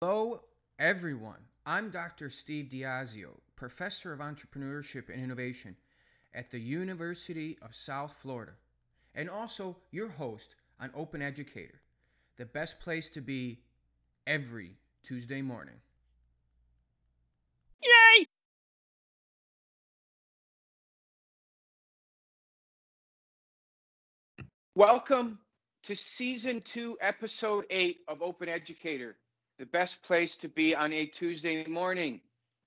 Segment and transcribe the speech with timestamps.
[0.00, 0.42] Hello,
[0.78, 1.40] everyone.
[1.66, 2.30] I'm Dr.
[2.30, 5.74] Steve Diazio, Professor of Entrepreneurship and Innovation
[6.32, 8.52] at the University of South Florida,
[9.16, 11.80] and also your host on Open Educator,
[12.36, 13.58] the best place to be
[14.24, 15.74] every Tuesday morning.
[17.82, 18.26] Yay!
[24.76, 25.40] Welcome
[25.82, 29.16] to season two, episode eight of Open Educator,
[29.58, 32.20] the best place to be on a Tuesday morning.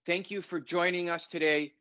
[0.05, 1.71] Thank you for joining us today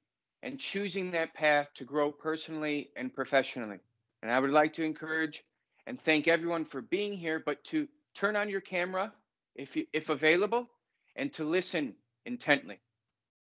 [0.45, 3.78] and choosing that path to grow personally and professionally.
[4.23, 5.42] And I would like to encourage
[5.88, 9.12] and thank everyone for being here, but to turn on your camera
[9.56, 10.70] if, you, if available
[11.16, 12.79] and to listen intently.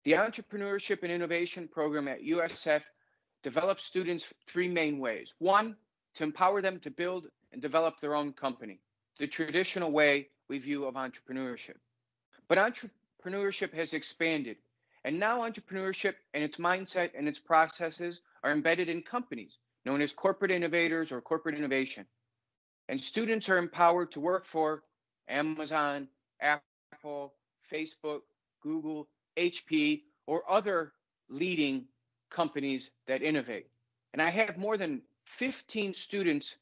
[0.05, 2.83] The Entrepreneurship and Innovation Program at USF
[3.43, 5.35] develops students three main ways.
[5.39, 5.75] One,
[6.15, 8.79] to empower them to build and develop their own company,
[9.19, 11.77] the traditional way we view of entrepreneurship.
[12.49, 14.57] But entrepreneurship has expanded,
[15.05, 20.13] and now entrepreneurship and its mindset and its processes are embedded in companies known as
[20.13, 22.05] corporate innovators or corporate innovation.
[22.89, 24.83] And students are empowered to work for
[25.29, 26.09] Amazon,
[26.41, 27.33] Apple,
[27.73, 28.23] Facebook,
[28.61, 30.93] Google, HP, or other
[31.29, 31.87] leading
[32.29, 33.69] companies that innovate.
[34.13, 36.57] And I have more than 15 students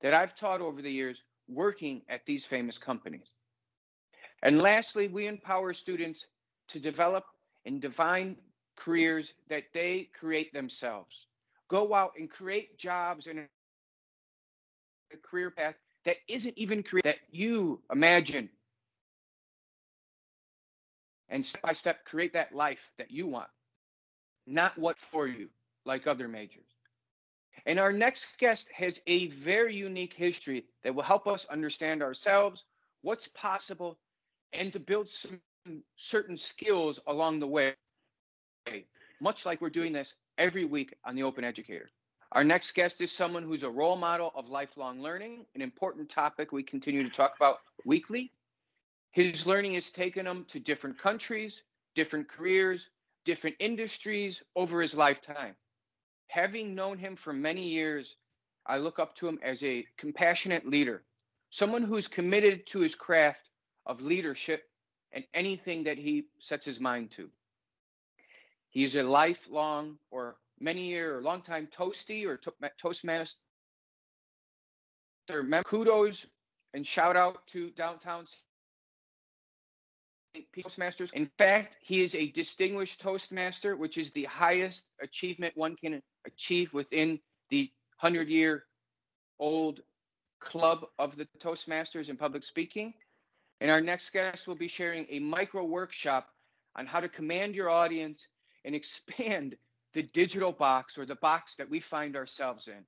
[0.00, 3.33] that I've taught over the years working at these famous companies.
[4.44, 6.26] And lastly, we empower students
[6.68, 7.24] to develop
[7.64, 8.36] and define
[8.76, 11.26] careers that they create themselves.
[11.68, 17.80] Go out and create jobs and a career path that isn't even created, that you
[17.90, 18.50] imagine.
[21.30, 23.48] And step by step, create that life that you want,
[24.46, 25.48] not what for you,
[25.86, 26.68] like other majors.
[27.64, 32.64] And our next guest has a very unique history that will help us understand ourselves,
[33.00, 33.98] what's possible,
[34.54, 35.40] and to build some
[35.96, 37.74] certain skills along the way,
[39.20, 41.90] much like we're doing this every week on the Open Educator.
[42.32, 46.52] Our next guest is someone who's a role model of lifelong learning, an important topic
[46.52, 48.32] we continue to talk about weekly.
[49.12, 51.62] His learning has taken him to different countries,
[51.94, 52.90] different careers,
[53.24, 55.54] different industries over his lifetime.
[56.26, 58.16] Having known him for many years,
[58.66, 61.04] I look up to him as a compassionate leader,
[61.50, 63.50] someone who's committed to his craft
[63.86, 64.64] of leadership
[65.12, 67.30] and anything that he sets his mind to.
[68.70, 73.38] He's a lifelong or many year or long time toasty or to- Toastmaster.
[75.64, 76.26] Kudos
[76.74, 78.26] and shout out to downtown
[80.56, 81.12] Toastmasters.
[81.12, 86.72] In fact, he is a distinguished Toastmaster, which is the highest achievement one can achieve
[86.74, 88.64] within the 100 year
[89.38, 89.80] old
[90.40, 92.92] club of the Toastmasters in public speaking.
[93.64, 96.28] And our next guest will be sharing a micro workshop
[96.76, 98.28] on how to command your audience
[98.66, 99.56] and expand
[99.94, 102.84] the digital box or the box that we find ourselves in.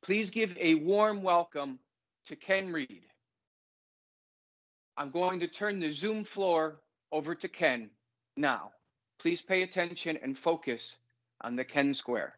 [0.00, 1.80] Please give a warm welcome
[2.26, 3.02] to Ken Reed.
[4.96, 6.78] I'm going to turn the Zoom floor
[7.10, 7.90] over to Ken
[8.36, 8.70] now.
[9.18, 10.98] Please pay attention and focus
[11.40, 12.34] on the Ken Square.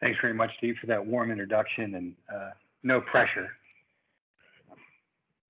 [0.00, 2.50] Thanks very much, Steve, for that warm introduction and uh,
[2.84, 3.50] no pressure.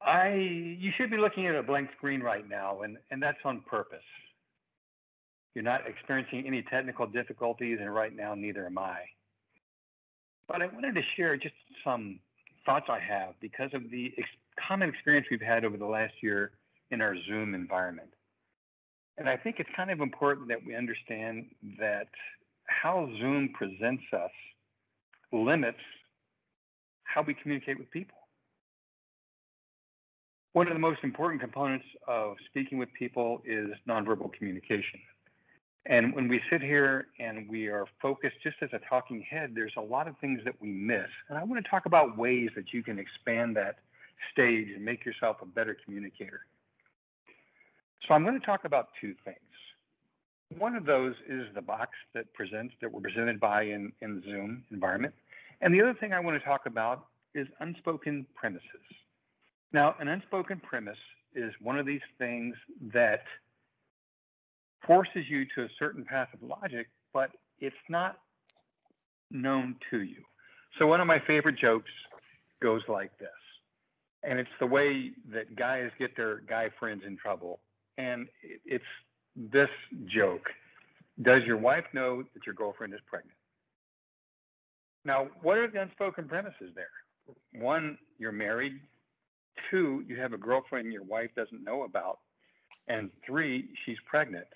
[0.04, 3.62] I you should be looking at a blank screen right now, and, and that's on
[3.68, 3.98] purpose.
[5.54, 9.00] You're not experiencing any technical difficulties, and right now, neither am I.
[10.48, 11.54] But I wanted to share just
[11.84, 12.18] some
[12.64, 14.28] thoughts I have because of the ex-
[14.66, 16.52] common experience we've had over the last year
[16.90, 18.10] in our Zoom environment.
[19.19, 21.46] And I think it's kind of important that we understand
[21.78, 22.08] that
[22.66, 24.30] how Zoom presents us
[25.32, 25.78] limits
[27.04, 28.16] how we communicate with people.
[30.52, 35.00] One of the most important components of speaking with people is nonverbal communication.
[35.86, 39.72] And when we sit here and we are focused just as a talking head, there's
[39.76, 41.08] a lot of things that we miss.
[41.28, 43.76] And I want to talk about ways that you can expand that
[44.30, 46.42] stage and make yourself a better communicator.
[48.06, 49.38] So I'm going to talk about two things.
[50.58, 54.22] One of those is the box that presents that we're presented by in, in the
[54.22, 55.14] Zoom environment.
[55.62, 58.66] And the other thing I want to talk about is unspoken premises.
[59.72, 60.98] Now, an unspoken premise
[61.34, 62.54] is one of these things
[62.92, 63.22] that
[64.86, 68.19] forces you to a certain path of logic, but it's not
[69.30, 70.22] known to you.
[70.78, 71.90] So one of my favorite jokes
[72.62, 73.28] goes like this.
[74.24, 77.60] And it's the way that guys get their guy friends in trouble.
[77.98, 78.28] And
[78.64, 78.84] it's
[79.36, 79.68] this
[80.06, 80.48] joke.
[81.22, 83.36] Does your wife know that your girlfriend is pregnant?
[85.04, 86.86] Now, what are the unspoken premises there?
[87.60, 88.80] One, you're married.
[89.70, 92.19] Two, you have a girlfriend your wife doesn't know about.
[92.88, 94.46] And three, she's pregnant.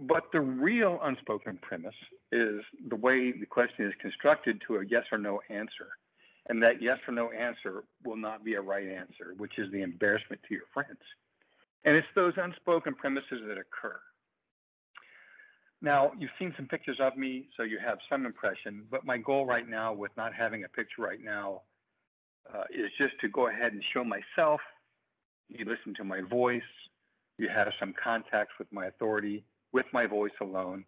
[0.00, 1.94] But the real unspoken premise
[2.30, 5.88] is the way the question is constructed to a yes or no answer.
[6.48, 9.82] And that yes or no answer will not be a right answer, which is the
[9.82, 11.00] embarrassment to your friends.
[11.84, 13.98] And it's those unspoken premises that occur.
[15.80, 19.46] Now, you've seen some pictures of me, so you have some impression, but my goal
[19.46, 21.62] right now with not having a picture right now
[22.54, 24.60] uh, is just to go ahead and show myself.
[25.48, 26.62] You listen to my voice,
[27.38, 30.84] you have some contact with my authority with my voice alone,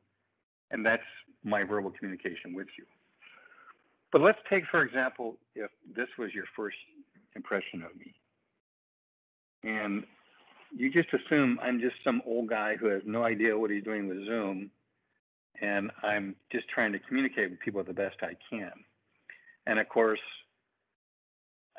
[0.70, 1.02] and that's
[1.44, 2.84] my verbal communication with you.
[4.12, 6.76] But let's take, for example, if this was your first
[7.36, 8.14] impression of me,
[9.62, 10.04] and
[10.76, 14.08] you just assume I'm just some old guy who has no idea what he's doing
[14.08, 14.70] with Zoom,
[15.60, 18.72] and I'm just trying to communicate with people the best I can.
[19.66, 20.20] And of course,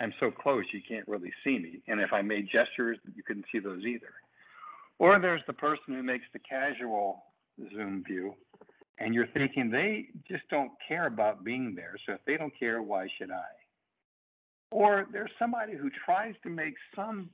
[0.02, 1.82] I'm so close you can't really see me.
[1.88, 4.12] And if I made gestures, you couldn't see those either.
[4.98, 7.24] Or there's the person who makes the casual
[7.74, 8.34] Zoom view,
[8.98, 11.96] and you're thinking they just don't care about being there.
[12.06, 13.52] So if they don't care, why should I?
[14.72, 17.30] Or there's somebody who tries to make some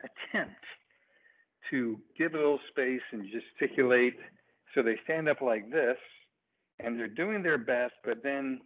[0.00, 0.64] attempt
[1.70, 4.16] to give a little space and gesticulate.
[4.74, 5.96] So they stand up like this
[6.80, 8.60] and they're doing their best, but then,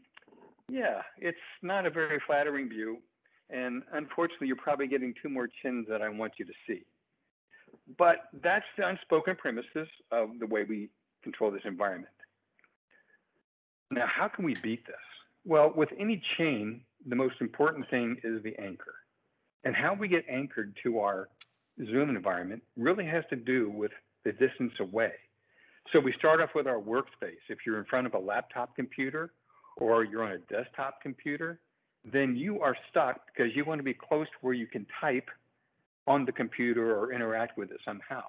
[0.71, 2.99] yeah, it's not a very flattering view.
[3.51, 6.83] And unfortunately, you're probably getting two more chins that I want you to see.
[7.99, 10.89] But that's the unspoken premises of the way we
[11.23, 12.15] control this environment.
[13.91, 14.97] Now, how can we beat this?
[15.45, 18.95] Well, with any chain, the most important thing is the anchor.
[19.65, 21.29] And how we get anchored to our
[21.79, 23.91] Zoom environment really has to do with
[24.25, 25.13] the distance away.
[25.93, 27.43] So we start off with our workspace.
[27.49, 29.33] If you're in front of a laptop computer
[29.81, 31.59] or you're on a desktop computer,
[32.05, 35.29] then you are stuck because you want to be close to where you can type
[36.07, 38.23] on the computer or interact with it somehow.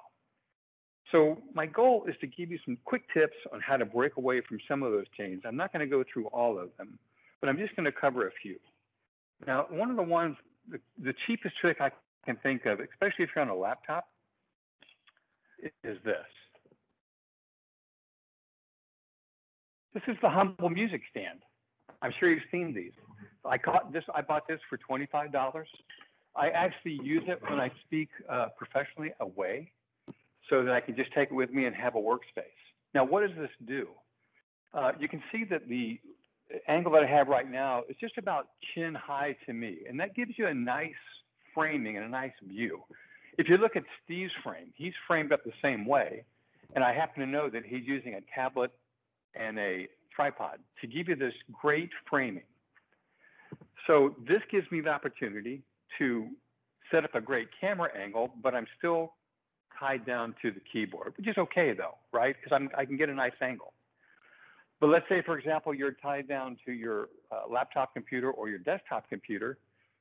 [1.12, 4.42] So my goal is to give you some quick tips on how to break away
[4.48, 5.42] from some of those chains.
[5.46, 6.98] I'm not going to go through all of them,
[7.40, 8.58] but I'm just going to cover a few.
[9.46, 10.38] Now, one of the ones,
[10.70, 11.92] the, the cheapest trick I
[12.26, 14.08] can think of, especially if you're on a laptop,
[15.84, 16.16] is this.
[19.94, 21.40] This is the humble music stand.
[22.02, 22.94] I'm sure you've seen these.
[23.44, 24.04] I caught this.
[24.16, 25.68] I bought this for twenty-five dollars.
[26.36, 29.72] I actually use it when I speak uh, professionally away
[30.50, 32.62] so that I can just take it with me and have a workspace.
[32.94, 33.90] Now, what does this do?
[34.74, 36.00] Uh, you can see that the
[36.70, 40.16] angle that I have right now is just about chin high to me, and that
[40.16, 40.92] gives you a nice
[41.54, 42.82] framing and a nice view.
[43.38, 46.24] If you look at Steve's frame, he's framed up the same way,
[46.76, 48.72] and I happen to know that he's using a tablet
[49.36, 52.44] and a tripod to give you this great framing.
[53.88, 55.64] So this gives me the opportunity
[55.98, 56.28] to
[56.92, 59.14] set up a great camera angle, but I'm still
[59.80, 62.36] tied down to the keyboard, which is okay though, right?
[62.42, 63.74] Because I can get a nice angle.
[64.80, 68.60] But let's say, for example, you're tied down to your uh, laptop computer or your
[68.60, 69.58] desktop computer,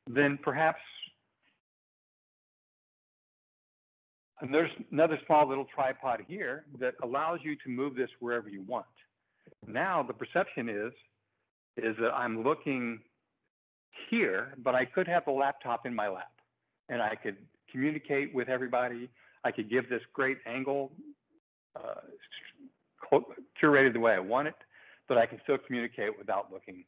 [0.07, 0.81] then perhaps
[4.41, 8.63] and there's another small little tripod here that allows you to move this wherever you
[8.63, 8.87] want.
[9.67, 10.93] Now the perception is
[11.77, 13.01] is that I'm looking
[14.11, 16.33] here, but I could have the laptop in my lap
[16.89, 17.37] and I could
[17.71, 19.09] communicate with everybody.
[19.45, 20.93] I could give this great angle
[21.77, 22.01] uh,
[23.63, 24.55] curated the way I want it,
[25.09, 26.85] but I can still communicate without looking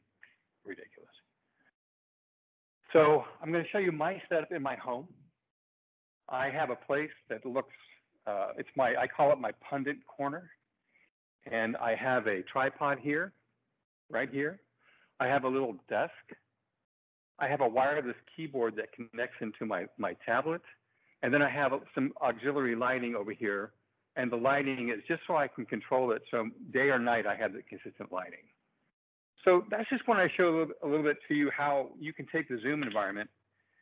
[0.65, 1.09] ridiculous.
[2.91, 5.07] So I'm going to show you my setup in my home.
[6.29, 7.73] I have a place that looks,
[8.27, 10.51] uh, it's my, I call it my pundit corner.
[11.51, 13.33] And I have a tripod here,
[14.09, 14.59] right here.
[15.19, 16.11] I have a little desk
[17.39, 20.61] I have a wireless keyboard that connects into my, my tablet.
[21.23, 23.71] And then I have some auxiliary lighting over here.
[24.15, 26.21] And the lighting is just so I can control it.
[26.29, 28.45] So day or night, I have the consistent lighting.
[29.43, 32.13] So that's just when I show a little, a little bit to you how you
[32.13, 33.29] can take the Zoom environment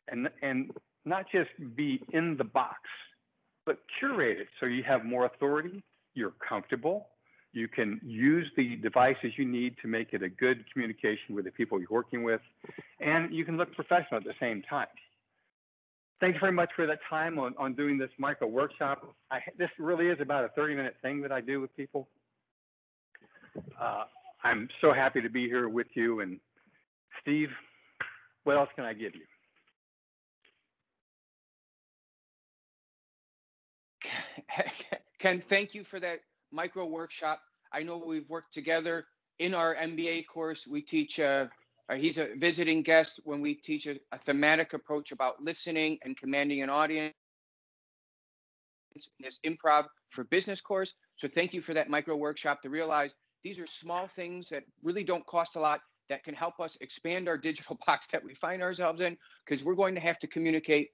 [0.08, 0.72] and, and
[1.04, 2.80] not just be in the box,
[3.64, 7.08] but curate it so you have more authority, you're comfortable,
[7.52, 11.50] you can use the devices you need to make it a good communication with the
[11.50, 12.40] people you're working with,
[13.00, 14.86] and you can look professional at the same time.
[16.20, 19.14] Thanks very much for that time on, on doing this micro workshop.
[19.30, 22.08] I, this really is about a 30 minute thing that I do with people.
[23.78, 24.04] Uh,
[24.44, 26.20] I'm so happy to be here with you.
[26.20, 26.38] And
[27.20, 27.48] Steve,
[28.44, 29.22] what else can I give you?
[35.18, 36.20] Ken, thank you for that
[36.52, 37.40] micro workshop.
[37.72, 39.06] I know we've worked together
[39.38, 40.66] in our MBA course.
[40.66, 41.46] We teach uh,
[41.88, 46.16] Uh, he's a visiting guest when we teach a, a thematic approach about listening and
[46.16, 47.14] commanding an audience.
[49.20, 50.94] This improv for business course.
[51.16, 55.04] So thank you for that micro workshop to realize these are small things that really
[55.04, 58.62] don't cost a lot that can help us expand our digital box that we find
[58.62, 60.90] ourselves in because we're going to have to communicate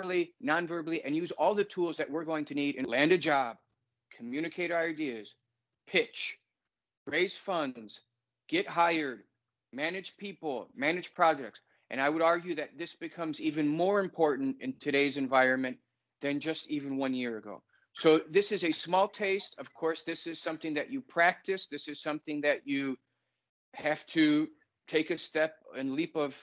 [0.00, 3.18] verbally, non-verbally, and use all the tools that we're going to need and land a
[3.18, 3.56] job,
[4.16, 5.34] communicate our ideas,
[5.86, 6.38] pitch,
[7.06, 8.00] raise funds,
[8.48, 9.22] get hired,
[9.72, 11.60] manage people, manage projects.
[11.90, 15.76] And I would argue that this becomes even more important in today's environment
[16.22, 17.62] than just even one year ago.
[17.92, 19.56] So this is a small taste.
[19.58, 21.66] Of course, this is something that you practice.
[21.66, 22.96] This is something that you
[23.74, 24.48] have to
[24.88, 26.36] take a step and leap of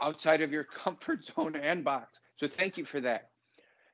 [0.00, 2.18] outside of your comfort zone and box.
[2.40, 3.28] So thank you for that.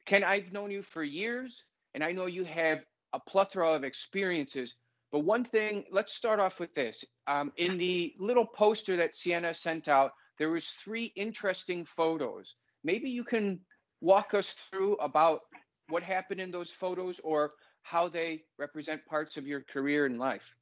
[0.04, 4.76] Ken, I've known you for years, and I know you have a plethora of experiences.
[5.10, 7.04] But one thing, let's start off with this.
[7.26, 12.54] Um, in the little poster that Sienna sent out, there was three interesting photos.
[12.84, 13.58] Maybe you can
[14.00, 15.40] walk us through about
[15.88, 17.50] what happened in those photos or
[17.82, 20.54] how they represent parts of your career and life.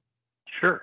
[0.59, 0.81] Sure.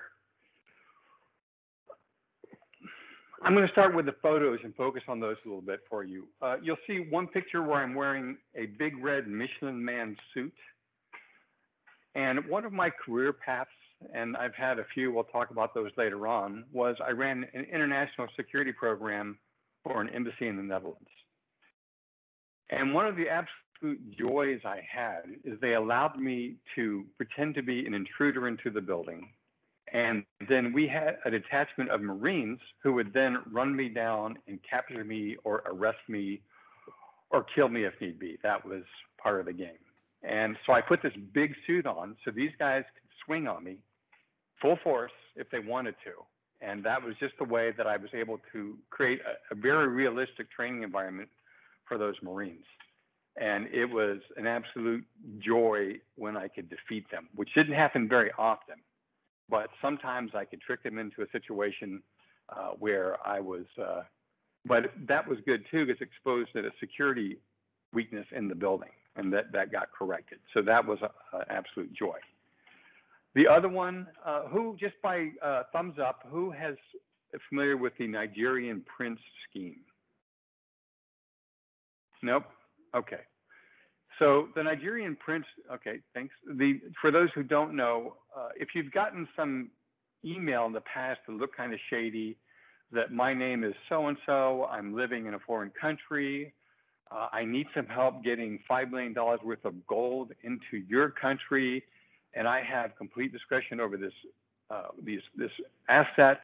[3.44, 6.04] I'm going to start with the photos and focus on those a little bit for
[6.04, 6.28] you.
[6.40, 10.52] Uh, you'll see one picture where I'm wearing a big red Michelin man suit.
[12.14, 13.70] And one of my career paths,
[14.14, 17.64] and I've had a few, we'll talk about those later on, was I ran an
[17.64, 19.38] international security program
[19.82, 21.10] for an embassy in the Netherlands.
[22.70, 27.62] And one of the absolute joys I had is they allowed me to pretend to
[27.62, 29.30] be an intruder into the building
[29.92, 34.58] and then we had a detachment of Marines who would then run me down and
[34.68, 36.40] capture me or arrest me
[37.30, 38.38] or kill me if need be.
[38.42, 38.82] That was
[39.22, 39.78] part of the game.
[40.22, 43.76] And so I put this big suit on so these guys could swing on me
[44.62, 46.12] full force if they wanted to.
[46.66, 49.88] And that was just the way that I was able to create a, a very
[49.88, 51.28] realistic training environment
[51.86, 52.64] for those Marines.
[53.36, 55.04] And it was an absolute
[55.38, 58.76] joy when I could defeat them, which didn't happen very often
[59.48, 62.02] but sometimes I could trick them into a situation
[62.48, 64.02] uh, where I was, uh,
[64.64, 67.38] but that was good too, because exposed a security
[67.92, 70.38] weakness in the building, and that that got corrected.
[70.54, 72.18] So that was an absolute joy.
[73.34, 76.74] The other one, uh, who just by uh, thumbs up, who has
[77.48, 79.80] familiar with the Nigerian prince scheme?
[82.22, 82.44] Nope.
[82.94, 83.20] Okay.
[84.18, 86.34] So the Nigerian prince, okay, thanks.
[86.46, 89.70] The for those who don't know, uh, if you've gotten some
[90.24, 92.36] email in the past that looked kind of shady,
[92.92, 96.52] that my name is so and so, I'm living in a foreign country,
[97.10, 101.82] uh, I need some help getting five million dollars worth of gold into your country,
[102.34, 104.12] and I have complete discretion over this
[104.70, 105.50] uh, these this
[105.88, 106.40] asset.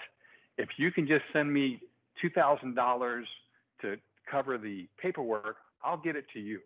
[0.57, 1.81] If you can just send me
[2.21, 3.27] two thousand dollars
[3.83, 3.97] to
[4.31, 6.61] cover the paperwork, I'll get it to you.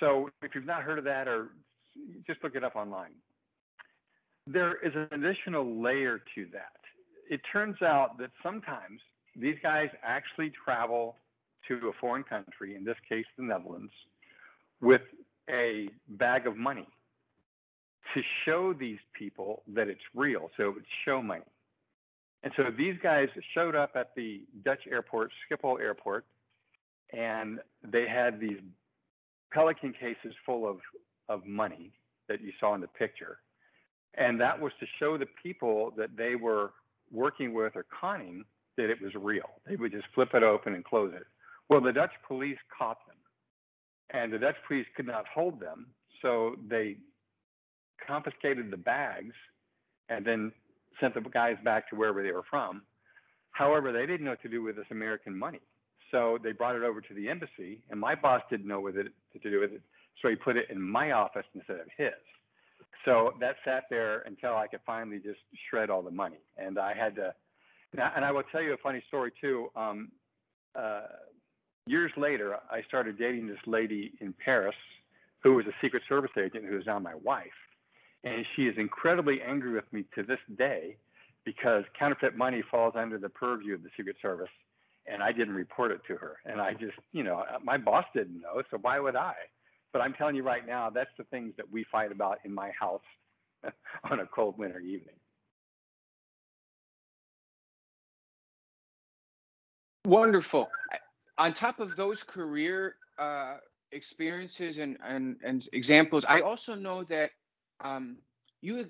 [0.00, 1.50] So if you've not heard of that, or
[2.26, 3.12] just look it up online.
[4.46, 6.80] There is an additional layer to that.
[7.28, 9.00] It turns out that sometimes
[9.36, 11.16] these guys actually travel
[11.68, 13.92] to a foreign country, in this case, the Netherlands,
[14.80, 15.02] with
[15.48, 16.88] a bag of money
[18.14, 20.50] to show these people that it's real.
[20.56, 21.44] So it's show money.
[22.42, 26.24] And so these guys showed up at the Dutch airport, Schiphol Airport,
[27.12, 28.58] and they had these
[29.52, 30.78] Pelican cases full of,
[31.28, 31.92] of money
[32.28, 33.38] that you saw in the picture.
[34.14, 36.72] And that was to show the people that they were
[37.12, 38.44] working with or conning
[38.76, 39.50] that it was real.
[39.66, 41.26] They would just flip it open and close it.
[41.68, 43.16] Well, the Dutch police caught them,
[44.12, 45.86] and the Dutch police could not hold them,
[46.22, 46.96] so they
[48.04, 49.34] confiscated the bags
[50.08, 50.52] and then
[51.00, 52.82] sent the guys back to wherever they were from.
[53.52, 55.60] However, they didn't know what to do with this American money.
[56.10, 59.12] So they brought it over to the embassy, and my boss didn't know what it
[59.32, 59.82] to do with it,
[60.20, 62.12] so he put it in my office instead of his.
[63.04, 65.38] So that sat there until I could finally just
[65.70, 67.34] shred all the money, and I had to.
[67.92, 69.68] And I will tell you a funny story too.
[69.74, 70.12] Um,
[70.76, 71.02] uh,
[71.86, 74.76] years later, I started dating this lady in Paris
[75.42, 77.46] who was a Secret Service agent who is now my wife,
[78.22, 80.96] and she is incredibly angry with me to this day
[81.44, 84.50] because counterfeit money falls under the purview of the Secret Service
[85.10, 86.36] and I didn't report it to her.
[86.44, 89.34] And I just, you know, my boss didn't know, so why would I?
[89.92, 92.70] But I'm telling you right now, that's the things that we fight about in my
[92.78, 93.02] house
[94.10, 95.16] on a cold winter evening.
[100.06, 100.68] Wonderful.
[101.38, 103.56] On top of those career uh,
[103.92, 107.30] experiences and, and, and examples, I also know that
[107.80, 108.18] um,
[108.62, 108.88] you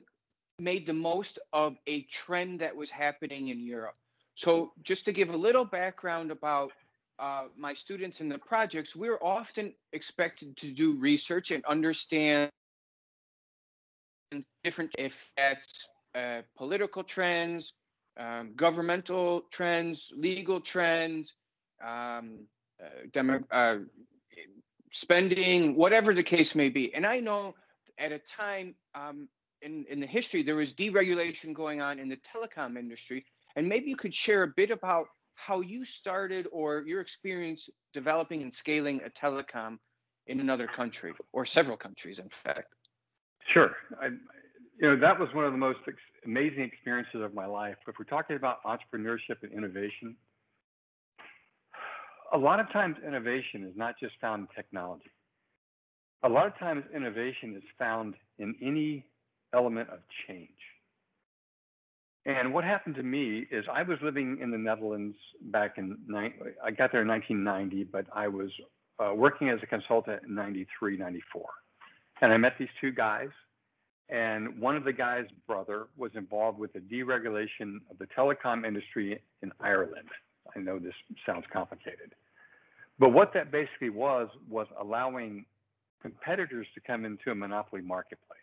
[0.59, 3.97] made the most of a trend that was happening in Europe.
[4.35, 6.73] So, just to give a little background about
[7.19, 12.51] uh, my students and the projects, we're often expected to do research and understand
[14.65, 17.75] different, if that's uh, political trends,
[18.19, 21.35] um, governmental trends, legal trends,
[21.85, 22.47] um,
[22.83, 23.77] uh, demo, uh,
[24.91, 26.95] spending, whatever the case may be.
[26.95, 27.55] And I know
[27.99, 29.29] at a time um,
[29.63, 33.25] in, in the history, there was deregulation going on in the telecom industry.
[33.57, 38.43] And maybe you could share a bit about how you started or your experience developing
[38.43, 39.79] and scaling a telecom
[40.27, 42.75] in another country or several countries, in fact.
[43.53, 43.75] Sure.
[44.01, 47.77] I, you know, that was one of the most ex- amazing experiences of my life.
[47.89, 50.17] If we're talking about entrepreneurship and innovation,
[52.33, 55.11] a lot of times innovation is not just found in technology.
[56.23, 59.07] A lot of times innovation is found in any
[59.55, 60.51] element of change.
[62.27, 65.97] And what happened to me is I was living in the Netherlands back in,
[66.63, 68.51] I got there in 1990, but I was
[68.99, 71.43] uh, working as a consultant in 93, 94.
[72.21, 73.31] And I met these two guys.
[74.11, 79.23] And one of the guys' brother was involved with the deregulation of the telecom industry
[79.43, 80.09] in Ireland.
[80.55, 82.15] I know this sounds complicated.
[82.99, 85.47] But what that basically was, was allowing
[86.03, 88.39] competitors to come into a monopoly marketplace.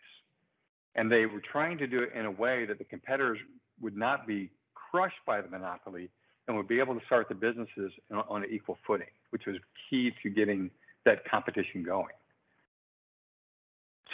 [0.96, 3.38] And they were trying to do it in a way that the competitors
[3.80, 6.10] would not be crushed by the monopoly
[6.46, 9.56] and would be able to start the businesses on, an equal footing, which was
[9.88, 10.70] key to getting
[11.04, 12.14] that competition going.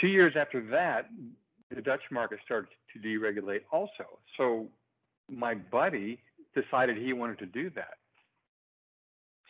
[0.00, 1.08] Two years after that,
[1.74, 4.18] the Dutch market started to deregulate also.
[4.36, 4.66] So
[5.30, 6.20] my buddy
[6.54, 7.94] decided he wanted to do that.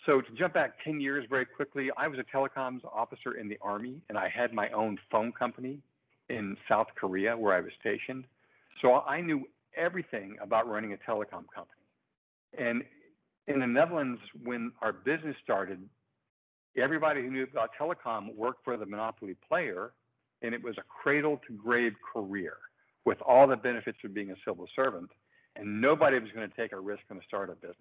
[0.06, 3.56] So to jump back 10 years very quickly, I was a telecoms officer in the
[3.62, 5.78] Army and I had my own phone company
[6.28, 8.25] in South Korea where I was stationed.
[8.83, 11.85] So I knew everything about running a telecom company.
[12.57, 12.83] And
[13.47, 15.81] in the Netherlands, when our business started,
[16.76, 19.93] everybody who knew about telecom worked for the monopoly player,
[20.43, 22.56] and it was a cradle to grave career
[23.04, 25.10] with all the benefits of being a civil servant.
[25.56, 27.76] And nobody was going to take a risk on the start of business.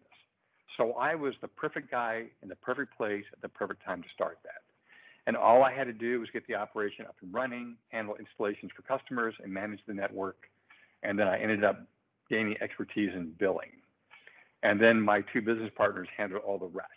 [0.78, 4.10] So I was the perfect guy in the perfect place at the perfect time to
[4.14, 4.62] start that.
[5.26, 8.72] And all I had to do was get the operation up and running, handle installations
[8.76, 10.50] for customers, and manage the network.
[11.04, 11.86] And then I ended up
[12.30, 13.72] gaining expertise in billing.
[14.64, 16.90] And then my two business partners handled all the rest.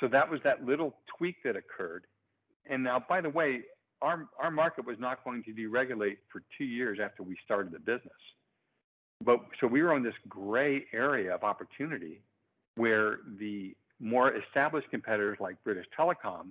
[0.00, 2.04] So that was that little tweak that occurred.
[2.68, 3.62] And now, by the way,
[4.02, 7.78] our, our market was not going to deregulate for two years after we started the
[7.78, 8.12] business.
[9.24, 12.20] But so we were on this gray area of opportunity
[12.76, 16.48] where the more established competitors like British Telecom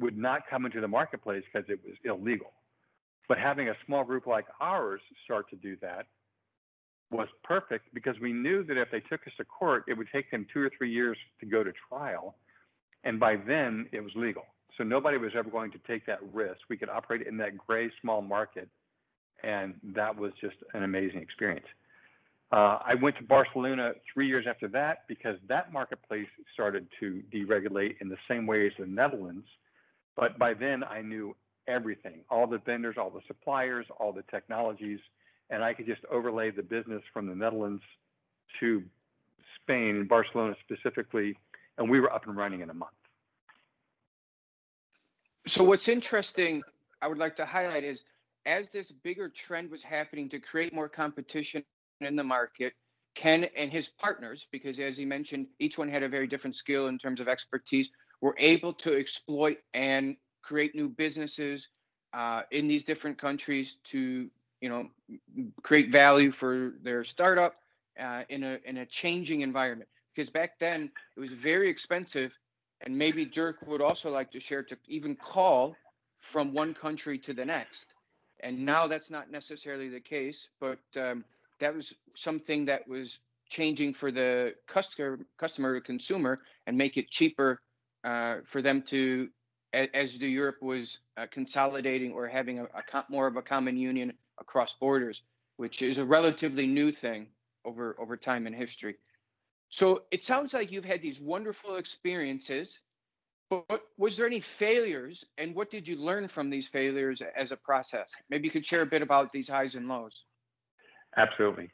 [0.00, 2.52] would not come into the marketplace because it was illegal.
[3.28, 6.06] But having a small group like ours start to do that
[7.10, 10.30] was perfect because we knew that if they took us to court, it would take
[10.30, 12.34] them two or three years to go to trial.
[13.04, 14.44] And by then, it was legal.
[14.76, 16.60] So nobody was ever going to take that risk.
[16.68, 18.68] We could operate in that gray small market.
[19.42, 21.66] And that was just an amazing experience.
[22.50, 27.96] Uh, I went to Barcelona three years after that because that marketplace started to deregulate
[28.00, 29.46] in the same way as the Netherlands.
[30.16, 31.34] But by then, I knew
[31.66, 35.00] everything all the vendors, all the suppliers, all the technologies,
[35.50, 37.82] and I could just overlay the business from the Netherlands
[38.60, 38.82] to
[39.62, 41.36] Spain, and Barcelona specifically,
[41.78, 42.92] and we were up and running in a month.
[45.46, 46.62] So, what's interesting,
[47.02, 48.04] I would like to highlight is
[48.46, 51.64] as this bigger trend was happening to create more competition
[52.00, 52.72] in the market.
[53.14, 56.88] Ken and his partners, because as he mentioned, each one had a very different skill
[56.88, 61.68] in terms of expertise, were able to exploit and create new businesses
[62.12, 64.30] uh, in these different countries to,
[64.60, 64.88] you know,
[65.62, 67.56] create value for their startup
[67.98, 69.88] uh, in a in a changing environment.
[70.14, 72.38] Because back then it was very expensive,
[72.82, 75.76] and maybe Dirk would also like to share to even call
[76.20, 77.94] from one country to the next.
[78.40, 81.24] And now that's not necessarily the case, but um,
[81.60, 87.60] that was something that was changing for the customer customer consumer and make it cheaper
[88.04, 89.28] uh, for them to
[89.74, 94.12] as the Europe was uh, consolidating or having a, a, more of a common union
[94.38, 95.22] across borders,
[95.56, 97.26] which is a relatively new thing
[97.64, 98.96] over over time in history.
[99.68, 102.78] So it sounds like you've had these wonderful experiences,
[103.50, 107.56] but was there any failures, and what did you learn from these failures as a
[107.56, 108.12] process?
[108.30, 110.24] Maybe you could share a bit about these highs and lows.
[111.16, 111.70] Absolutely.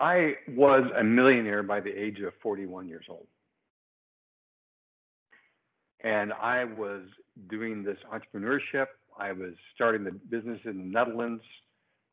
[0.00, 3.26] I was a millionaire by the age of 41 years old.
[6.02, 7.02] And I was
[7.48, 8.86] doing this entrepreneurship.
[9.18, 11.42] I was starting the business in the Netherlands.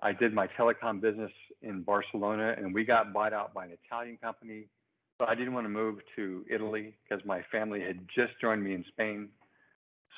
[0.02, 4.17] I did my telecom business in Barcelona, and we got bought out by an Italian
[4.17, 4.67] company.
[5.17, 8.76] But I didn't want to move to Italy because my family had just joined me
[8.76, 9.30] in Spain.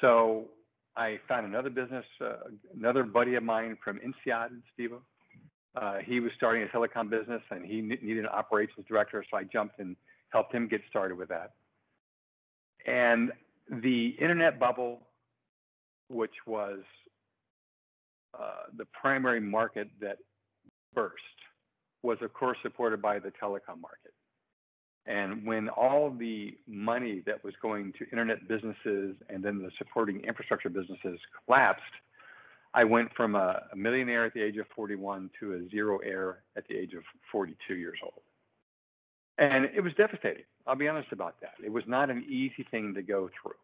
[0.02, 0.50] So
[0.98, 4.92] I found another business, uh, another buddy of mine from INSEAD, Steve.
[5.76, 9.24] Uh, he was starting a telecom business and he needed an operations director.
[9.32, 9.96] So I jumped and
[10.30, 11.54] helped him get started with that.
[12.86, 13.32] And
[13.70, 15.02] the internet bubble,
[16.10, 16.80] which was
[18.38, 20.18] uh, the primary market that
[20.94, 21.16] burst,
[22.04, 24.14] was of course supported by the telecom market.
[25.06, 30.22] And when all the money that was going to internet businesses and then the supporting
[30.22, 31.84] infrastructure businesses collapsed,
[32.74, 36.44] I went from a, a millionaire at the age of 41 to a zero heir
[36.56, 38.22] at the age of 42 years old.
[39.40, 40.44] And it was devastating.
[40.70, 41.56] I'll be honest about that.
[41.66, 43.56] It was not an easy thing to go through.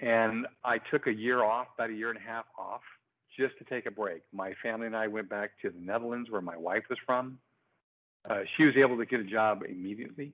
[0.00, 2.82] And I took a year off, about a year and a half off,
[3.36, 4.22] just to take a break.
[4.32, 7.38] My family and I went back to the Netherlands, where my wife was from.
[8.28, 10.32] Uh, she was able to get a job immediately.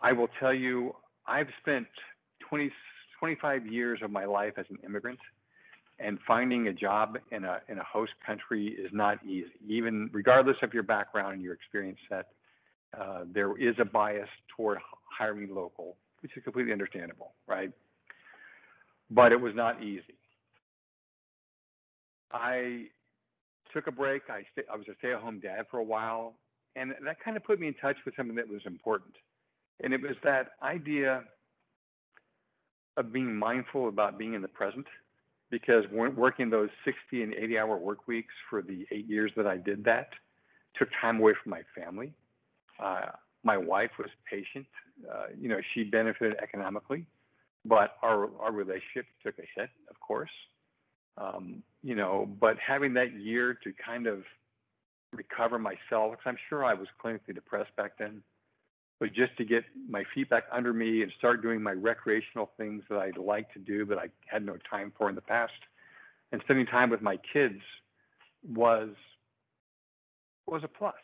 [0.00, 0.94] I will tell you,
[1.26, 1.88] I've spent
[2.48, 2.70] 20,
[3.18, 5.18] 25 years of my life as an immigrant,
[5.98, 9.50] and finding a job in a in a host country is not easy.
[9.66, 12.26] Even regardless of your background and your experience set,
[13.00, 17.70] uh, there is a bias toward hiring local, which is completely understandable, right?
[19.10, 20.18] But it was not easy.
[22.32, 22.86] I
[23.72, 24.22] took a break.
[24.28, 26.34] I, I was a stay-at-home dad for a while,
[26.76, 29.14] and that kind of put me in touch with something that was important.
[29.82, 31.24] And it was that idea
[32.96, 34.86] of being mindful about being in the present
[35.50, 39.56] because working those 60 and 80 hour work weeks for the eight years that I
[39.56, 40.08] did that
[40.78, 42.12] took time away from my family.
[42.82, 43.06] Uh,
[43.42, 44.66] my wife was patient.
[45.10, 47.06] Uh, you know, she benefited economically,
[47.64, 50.30] but our, our relationship took a hit, of course.
[51.16, 54.24] Um, you know, but having that year to kind of
[55.12, 58.22] recover myself because I'm sure I was clinically depressed back then.
[59.00, 62.82] But just to get my feet back under me and start doing my recreational things
[62.88, 65.52] that I'd like to do but I had no time for in the past,
[66.32, 67.60] and spending time with my kids
[68.46, 68.90] was
[70.46, 70.94] was a plus.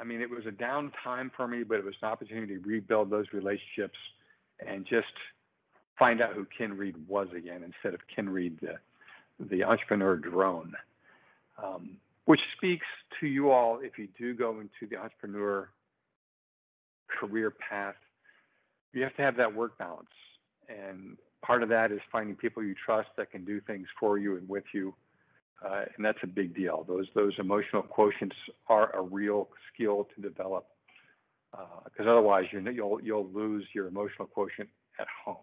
[0.00, 2.60] I mean, it was a down time for me, but it was an opportunity to
[2.66, 3.98] rebuild those relationships
[4.66, 5.12] and just
[5.98, 8.78] find out who Ken Reed was again instead of Ken Reed, the,
[9.38, 10.72] the entrepreneur drone.
[11.62, 12.86] Um, which speaks
[13.18, 15.68] to you all if you do go into the entrepreneur
[17.08, 17.96] career path.
[18.92, 20.08] You have to have that work balance.
[20.68, 24.36] And part of that is finding people you trust that can do things for you
[24.36, 24.94] and with you.
[25.64, 26.84] Uh, and that's a big deal.
[26.88, 28.36] Those those emotional quotients
[28.68, 30.66] are a real skill to develop,
[31.52, 35.36] because uh, otherwise you you'll you'll lose your emotional quotient at home.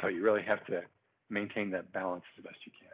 [0.00, 0.82] So you really have to
[1.30, 2.88] maintain that balance as best you can.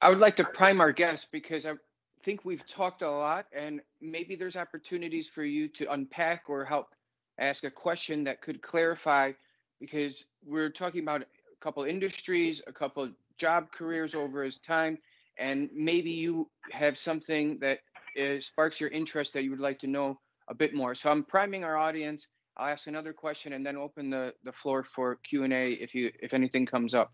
[0.00, 1.72] I would like to prime our guests because I
[2.20, 6.94] think we've talked a lot and maybe there's opportunities for you to unpack or help
[7.38, 9.32] ask a question that could clarify
[9.80, 11.24] because we're talking about
[11.64, 14.98] couple industries, a couple job careers over his time,
[15.38, 17.78] and maybe you have something that
[18.14, 20.94] is, sparks your interest that you would like to know a bit more.
[20.94, 22.28] So I'm priming our audience.
[22.58, 26.34] I'll ask another question and then open the, the floor for Q&A if you if
[26.34, 27.10] anything comes up.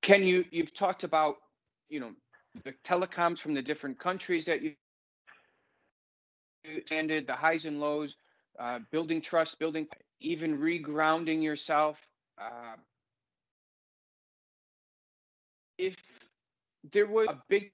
[0.00, 1.36] Ken, you you've talked about
[1.88, 2.12] you know
[2.64, 4.74] the telecoms from the different countries that you
[6.76, 8.16] attended, the highs and lows,
[8.58, 9.86] uh, building trust, building
[10.20, 12.00] even regrounding yourself.
[12.42, 12.76] Uh,
[15.78, 15.96] if
[16.92, 17.72] there was a big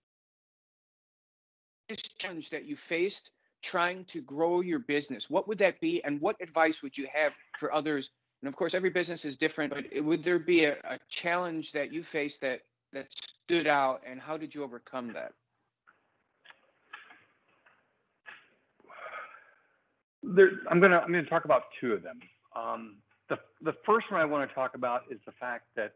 [2.18, 3.30] challenge that you faced
[3.62, 7.32] trying to grow your business, what would that be, and what advice would you have
[7.58, 8.10] for others
[8.42, 11.92] and of course, every business is different, but would there be a, a challenge that
[11.92, 12.60] you faced that
[12.92, 15.32] that stood out, and how did you overcome that?
[20.22, 22.20] There, I'm gonna I'm gonna talk about two of them.
[22.54, 22.98] Um,
[23.28, 25.92] the the first one I want to talk about is the fact that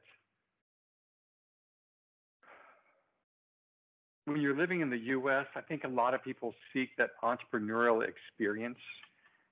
[4.25, 8.07] when you're living in the U.S., I think a lot of people seek that entrepreneurial
[8.07, 8.79] experience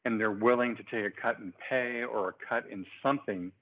[0.04, 3.52] and they're willing to take a cut in pay or a cut in something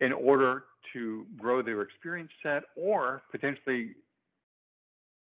[0.00, 3.94] in order to grow their experience set or potentially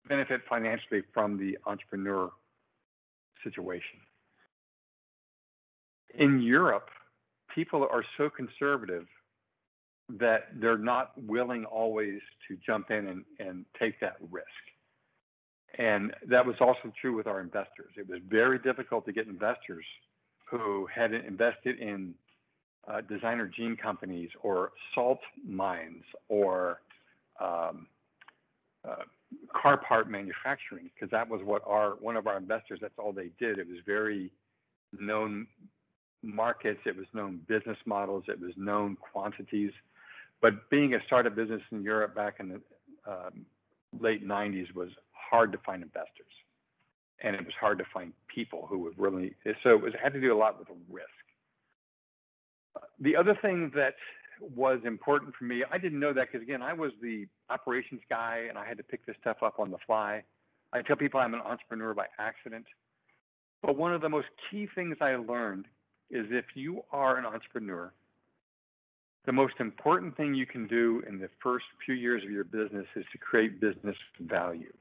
[0.08, 2.30] benefit financially from the entrepreneur
[3.42, 3.98] situation.
[6.16, 6.88] In Europe,
[7.54, 9.06] people are so conservative
[10.18, 14.46] that they're not willing always to jump in and, and take that risk.
[15.78, 17.92] And that was also true with our investors.
[17.96, 19.84] It was very difficult to get investors
[20.50, 22.14] who had invested in
[22.86, 26.80] uh, designer gene companies or salt mines or
[27.40, 27.86] um,
[28.86, 28.96] uh,
[29.60, 33.30] car part manufacturing because that was what our one of our investors that's all they
[33.38, 34.30] did it was very
[35.00, 35.46] known
[36.24, 39.72] markets it was known business models it was known quantities
[40.40, 42.60] but being a startup business in europe back in the
[43.06, 43.44] um,
[44.00, 46.32] late 90s was hard to find investors
[47.22, 50.20] and it was hard to find people who would really so it was had to
[50.20, 51.08] do a lot with risk
[53.00, 53.94] the other thing that
[54.40, 55.64] was important for me.
[55.70, 58.82] I didn't know that because again, I was the operations guy and I had to
[58.82, 60.22] pick this stuff up on the fly.
[60.72, 62.66] I tell people I'm an entrepreneur by accident.
[63.62, 65.66] But one of the most key things I learned
[66.10, 67.92] is if you are an entrepreneur,
[69.26, 72.86] the most important thing you can do in the first few years of your business
[72.94, 74.72] is to create business value.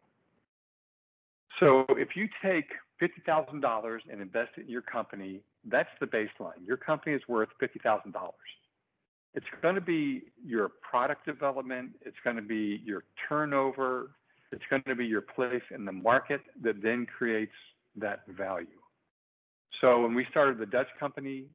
[1.59, 2.65] So if you take
[3.01, 6.65] $50,000 and invest it in your company, that's the baseline.
[6.65, 8.11] Your company is worth $50,000
[9.33, 14.11] it's going to be your product development, it's going to be your turnover,
[14.51, 17.53] it's going to be your place in the market that then creates
[17.95, 18.67] that value.
[19.81, 21.45] So when we started the Dutch company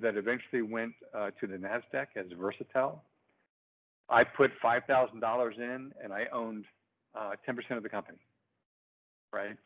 [0.00, 2.98] that eventually went uh, to the NASDAQ as Versatel,
[4.08, 6.64] I put $5,000 in and I owned
[7.14, 8.18] uh, 10% of the company,
[9.32, 9.56] right?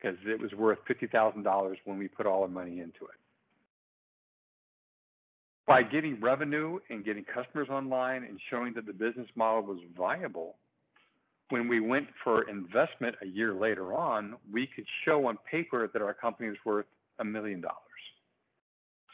[0.00, 3.18] Because it was worth $50,000 when we put all our money into it
[5.68, 10.56] by getting revenue and getting customers online and showing that the business model was viable,
[11.50, 16.00] when we went for investment a year later on, we could show on paper that
[16.00, 16.86] our company was worth
[17.18, 17.78] a million dollars.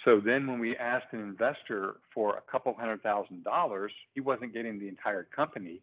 [0.04, 4.52] So then when we asked an investor for a couple hundred thousand dollars, he wasn't
[4.52, 5.80] getting the entire company.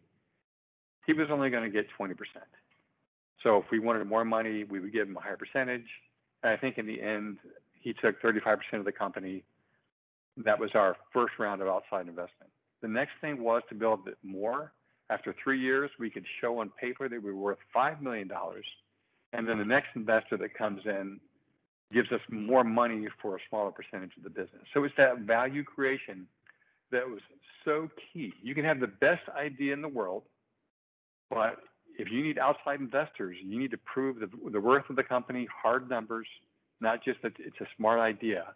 [1.06, 2.14] He was only going to get 20%.
[3.42, 5.86] So if we wanted more money, we would give him a higher percentage.
[6.44, 7.38] And I think in the end,
[7.80, 9.42] he took 35% of the company
[10.36, 12.50] that was our first round of outside investment.
[12.80, 14.72] The next thing was to build it more.
[15.10, 18.30] After three years, we could show on paper that we were worth $5 million.
[19.32, 21.20] And then the next investor that comes in
[21.92, 24.62] gives us more money for a smaller percentage of the business.
[24.72, 26.26] So it's that value creation
[26.90, 27.20] that was
[27.64, 28.32] so key.
[28.42, 30.22] You can have the best idea in the world,
[31.30, 31.58] but
[31.98, 35.46] if you need outside investors, you need to prove the, the worth of the company,
[35.62, 36.26] hard numbers,
[36.80, 38.46] not just that it's a smart idea.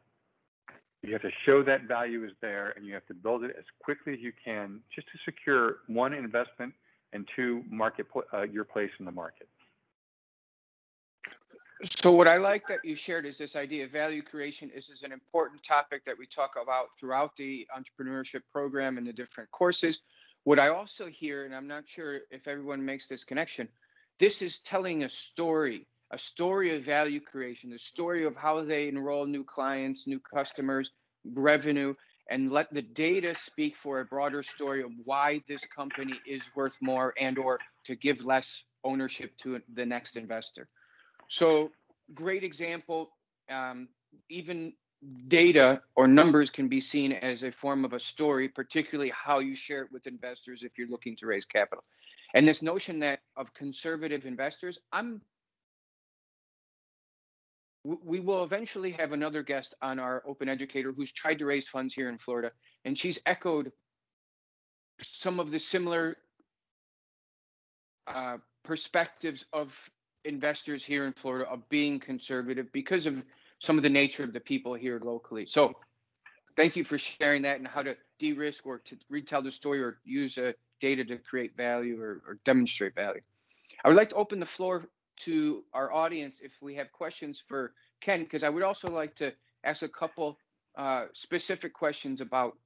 [1.03, 3.65] You have to show that value is there and you have to build it as
[3.83, 6.73] quickly as you can just to secure one investment
[7.13, 9.49] and two market uh, your place in the market.
[11.85, 14.71] So what I like that you shared is this idea of value creation.
[14.75, 19.13] This is an important topic that we talk about throughout the entrepreneurship program and the
[19.13, 20.01] different courses.
[20.45, 23.69] What I also hear, and I'm not sure if everyone makes this connection,
[24.19, 28.89] this is telling a story a story of value creation, the story of how they
[28.89, 30.93] enroll new clients, new customers,
[31.35, 31.95] revenue,
[32.31, 36.77] and let the data speak for a broader story of why this company is worth
[36.81, 40.69] more and or to give less ownership to the next investor.
[41.29, 41.71] So
[42.15, 43.11] great example.
[43.51, 43.89] Um,
[44.29, 44.73] even
[45.29, 49.55] data or numbers can be seen as a form of a story, particularly how you
[49.55, 51.85] share it with investors if you're looking to raise capital.
[52.35, 55.21] And this notion that of conservative investors, I'm
[57.85, 61.95] we will eventually have another guest on our open educator who's tried to raise funds
[61.95, 62.51] here in Florida,
[62.85, 63.71] and she's echoed
[65.01, 66.17] some of the similar
[68.09, 69.89] uh, perspectives of
[70.27, 73.23] investors here in Florida of being conservative because of
[73.59, 75.47] some of the nature of the people here locally.
[75.47, 75.75] So,
[76.57, 79.99] thank you for sharing that and how to de-risk or to retell the story or
[80.05, 83.21] use a data to create value or, or demonstrate value.
[83.85, 87.73] I would like to open the floor to our audience if we have questions for
[88.01, 89.33] Ken, because I would also like to
[89.65, 90.39] ask a couple
[90.77, 92.57] uh, specific questions about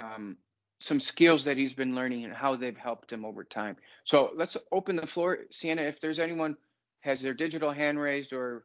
[0.00, 0.36] um,
[0.80, 3.76] some skills that he's been learning and how they've helped him over time.
[4.04, 5.38] So let's open the floor.
[5.50, 6.56] Sienna, if there's anyone
[7.06, 8.64] has their digital hand raised or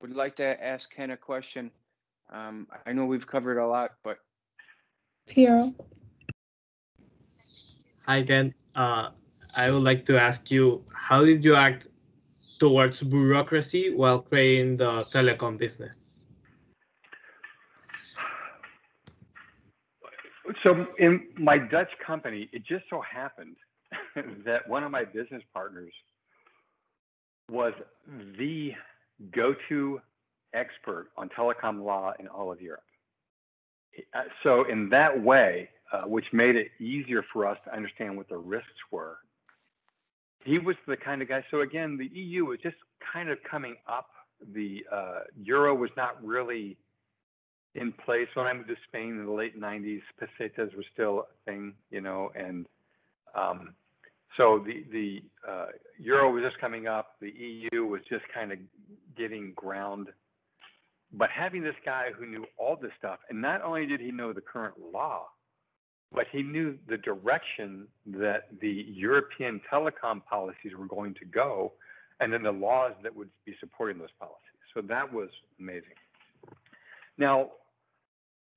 [0.00, 1.70] would like to ask Ken a question,
[2.32, 4.18] um, I know we've covered a lot, but.
[5.26, 5.74] Piero.
[8.06, 8.54] Hi, Ken.
[8.76, 9.10] Uh,
[9.56, 11.88] I would like to ask you, how did you act
[12.60, 16.22] towards bureaucracy while creating the telecom business?
[20.62, 23.56] So in my Dutch company, it just so happened
[24.46, 25.92] that one of my business partners
[27.50, 27.72] was
[28.38, 28.72] the
[29.32, 30.00] go-to
[30.54, 32.82] expert on telecom law in all of Europe.
[34.14, 38.28] Uh, so in that way, uh, which made it easier for us to understand what
[38.28, 39.18] the risks were
[40.44, 41.44] he was the kind of guy.
[41.50, 42.76] So again, the EU was just
[43.12, 44.08] kind of coming up.
[44.54, 46.78] The uh, euro was not really
[47.74, 50.00] in place when I moved to Spain in the late 90s.
[50.18, 52.66] Pesetas were still a thing, you know, and
[53.34, 53.74] um,
[54.36, 55.66] so the the uh,
[55.98, 57.16] euro was just coming up.
[57.20, 58.58] The EU was just kind of
[59.16, 60.08] getting ground.
[61.12, 64.32] But having this guy who knew all this stuff, and not only did he know
[64.32, 65.26] the current law,
[66.12, 71.72] but he knew the direction that the European telecom policies were going to go,
[72.20, 74.36] and then the laws that would be supporting those policies.
[74.72, 75.98] So that was amazing.
[77.18, 77.50] Now,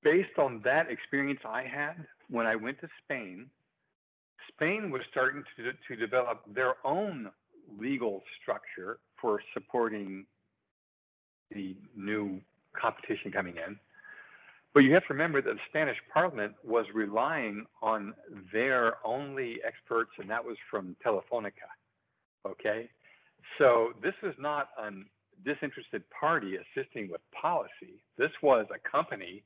[0.04, 3.46] based on that experience I had when I went to Spain,
[4.56, 7.30] Spain was starting to, to develop their own
[7.78, 10.26] legal structure for supporting
[11.50, 12.40] the new
[12.80, 13.78] competition coming in.
[14.72, 18.12] But you have to remember that the Spanish Parliament was relying on
[18.52, 21.70] their only experts, and that was from Telefonica.
[22.46, 22.88] Okay,
[23.56, 24.90] so this is not a
[25.44, 28.02] disinterested party assisting with policy.
[28.18, 29.44] This was a company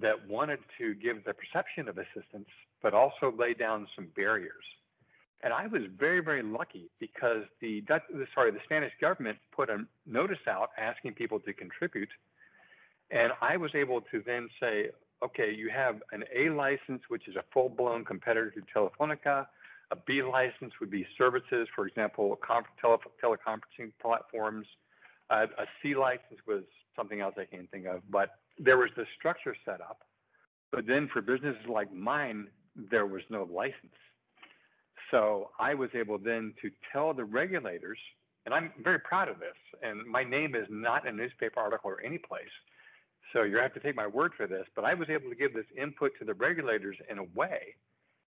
[0.00, 2.48] that wanted to give the perception of assistance,
[2.82, 4.64] but also lay down some barriers.
[5.42, 7.82] And I was very, very lucky because the
[8.34, 12.08] sorry, the Spanish government put a notice out asking people to contribute,
[13.10, 14.90] and I was able to then say,
[15.22, 19.46] okay, you have an A license, which is a full-blown competitor to Telefonica.
[19.90, 24.66] A B license would be services, for example, tele- teleconferencing platforms.
[25.28, 26.62] Uh, a C license was
[26.96, 30.02] something else I can't think of, but there was the structure set up.
[30.70, 32.48] But then for businesses like mine,
[32.90, 33.92] there was no license.
[35.10, 37.98] So I was able then to tell the regulators,
[38.46, 41.90] and I'm very proud of this, and my name is not in a newspaper article
[41.90, 42.44] or any place.
[43.32, 45.54] So you have to take my word for this, but I was able to give
[45.54, 47.74] this input to the regulators in a way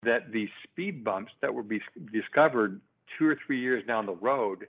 [0.02, 1.80] that the speed bumps that would be
[2.12, 2.80] discovered
[3.18, 4.66] two or three years down the road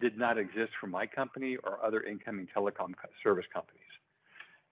[0.00, 3.82] did not exist for my company or other incoming telecom service companies.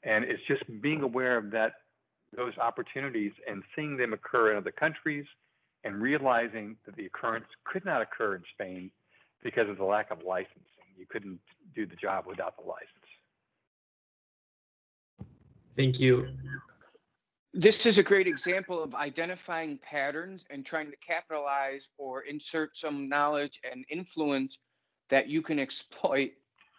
[0.05, 1.73] And it's just being aware of that
[2.37, 5.27] those opportunities and seeing them occur in other countries
[5.85, 8.91] and realizing that the occurrence could not occur in Spain
[9.43, 10.63] because of the lack of licensing.
[10.97, 11.41] You couldn't
[11.75, 12.89] do the job without the license.
[15.77, 16.29] Thank you.
[17.55, 23.09] This is a great example of identifying patterns and trying to capitalize or insert some
[23.09, 24.59] knowledge and influence
[25.11, 26.33] that you can exploit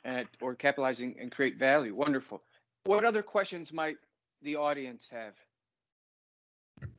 [0.03, 1.93] at, or capitalizing and create value.
[1.93, 2.41] Wonderful.
[2.85, 3.95] What other questions might
[4.41, 5.33] the audience have?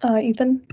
[0.03, 0.66] Uh, Ethan?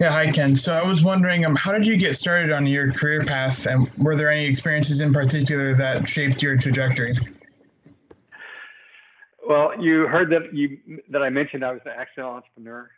[0.00, 0.56] Yeah, hi Ken.
[0.56, 3.92] So I was wondering, um, how did you get started on your career path, and
[3.98, 7.18] were there any experiences in particular that shaped your trajectory?
[9.46, 10.78] Well, you heard that you
[11.10, 12.88] that I mentioned I was an accidental entrepreneur.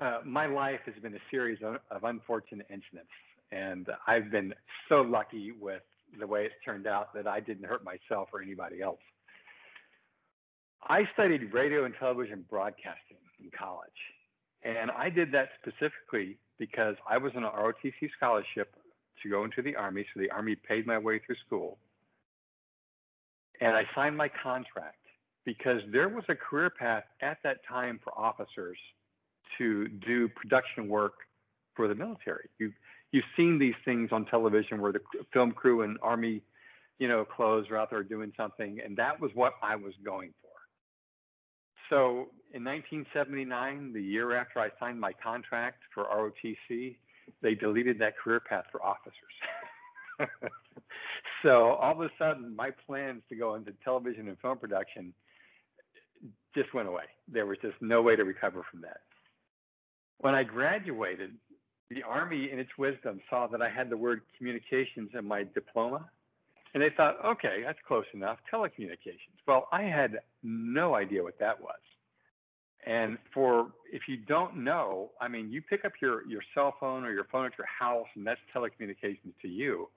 [0.00, 3.10] Uh, my life has been a series of, of unfortunate incidents,
[3.52, 4.54] and I've been
[4.88, 5.82] so lucky with
[6.18, 9.00] the way it's turned out that I didn't hurt myself or anybody else.
[10.86, 13.90] I studied radio and television broadcasting in college.
[14.62, 18.74] And I did that specifically because I was on an ROTC scholarship
[19.22, 20.06] to go into the Army.
[20.12, 21.78] So the Army paid my way through school.
[23.60, 24.98] And I signed my contract
[25.44, 28.78] because there was a career path at that time for officers
[29.58, 31.14] to do production work
[31.74, 32.48] for the military.
[32.58, 32.72] You,
[33.14, 34.98] you've seen these things on television where the
[35.32, 36.42] film crew and Army,
[36.98, 38.80] you know, clothes are out there doing something.
[38.84, 40.50] And that was what I was going for.
[41.88, 46.96] So in 1979, the year after I signed my contract for ROTC,
[47.40, 49.14] they deleted that career path for officers.
[51.44, 55.14] so all of a sudden, my plans to go into television and film production
[56.52, 57.04] just went away.
[57.30, 59.02] There was just no way to recover from that.
[60.18, 61.30] When I graduated,
[61.90, 66.08] the Army, in its wisdom, saw that I had the word communications in my diploma.
[66.72, 68.38] And they thought, okay, that's close enough.
[68.52, 69.38] Telecommunications.
[69.46, 71.78] Well, I had no idea what that was.
[72.86, 77.04] And for if you don't know, I mean, you pick up your your cell phone
[77.04, 79.88] or your phone at your house, and that's telecommunications to you.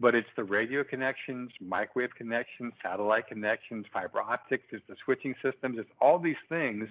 [0.00, 5.76] But it's the radio connections, microwave connections, satellite connections, fiber optics, it's the switching systems,
[5.78, 6.88] it's all these things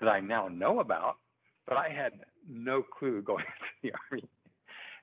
[0.00, 1.16] that I now know about,
[1.66, 2.12] but I had
[2.48, 4.28] no clue going into the army,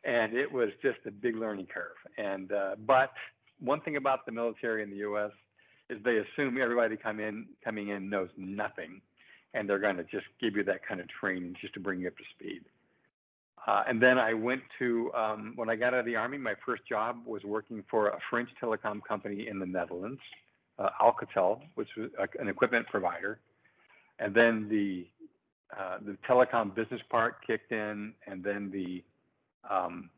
[0.04, 1.98] and it was just a big learning curve.
[2.18, 3.12] And uh, but
[3.60, 5.32] one thing about the military in the U.S.
[5.90, 9.02] is they assume everybody come in coming in knows nothing,
[9.54, 12.08] and they're going to just give you that kind of training just to bring you
[12.08, 12.62] up to speed.
[13.66, 16.38] Uh, and then I went to um, when I got out of the army.
[16.38, 20.22] My first job was working for a French telecom company in the Netherlands,
[20.80, 23.40] uh, Alcatel, which was a, an equipment provider.
[24.20, 25.06] And then the
[25.76, 29.04] uh, the telecom business part kicked in, and then the
[29.70, 30.10] um,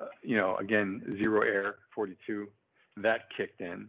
[0.00, 2.48] uh, you know again zero air 42
[3.02, 3.88] that kicked in.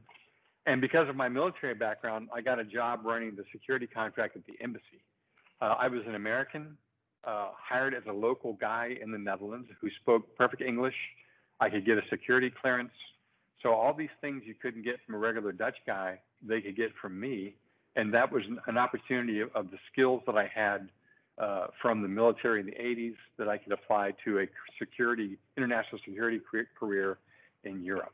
[0.65, 4.45] And because of my military background, I got a job running the security contract at
[4.45, 5.01] the embassy.
[5.61, 6.77] Uh, I was an American,
[7.23, 10.95] uh, hired as a local guy in the Netherlands who spoke perfect English.
[11.59, 12.91] I could get a security clearance.
[13.61, 16.91] So all these things you couldn't get from a regular Dutch guy, they could get
[17.01, 17.55] from me.
[17.95, 20.89] And that was an opportunity of, of the skills that I had
[21.39, 24.45] uh, from the military in the 80s that I could apply to a
[24.77, 26.39] security, international security
[26.77, 27.17] career
[27.63, 28.13] in Europe.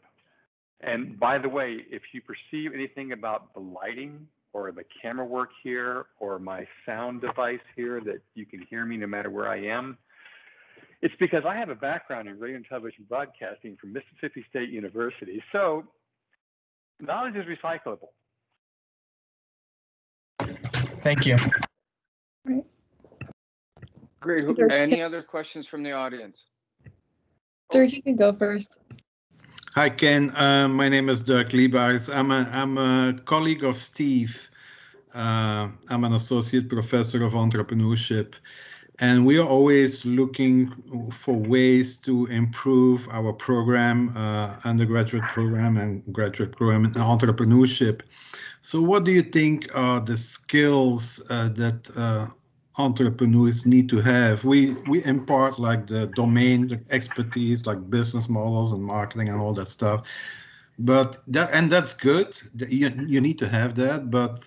[0.81, 5.49] And by the way, if you perceive anything about the lighting or the camera work
[5.63, 9.61] here or my sound device here that you can hear me no matter where I
[9.61, 9.97] am,
[11.01, 15.43] it's because I have a background in radio and television broadcasting from Mississippi State University.
[15.51, 15.83] So
[16.99, 18.09] knowledge is recyclable.
[21.05, 21.37] Thank you.
[24.21, 24.43] Great.
[24.55, 24.71] Sure.
[24.71, 26.45] Any other questions from the audience?
[27.69, 28.79] Dirk, you can go first.
[29.75, 30.35] Hi, Ken.
[30.35, 32.11] Uh, my name is Dirk Liebaars.
[32.11, 34.49] I'm a, I'm a colleague of Steve.
[35.13, 38.33] Uh, I'm an associate professor of entrepreneurship.
[38.99, 40.71] And we are always looking
[41.11, 48.01] for ways to improve our program, uh, undergraduate program and graduate program in entrepreneurship.
[48.61, 52.27] So what do you think are the skills uh, that uh,
[52.77, 54.43] entrepreneurs need to have.
[54.43, 59.69] We we impart like the domain expertise, like business models and marketing and all that
[59.69, 60.07] stuff.
[60.77, 62.35] But that and that's good.
[62.55, 64.11] You you need to have that.
[64.11, 64.43] But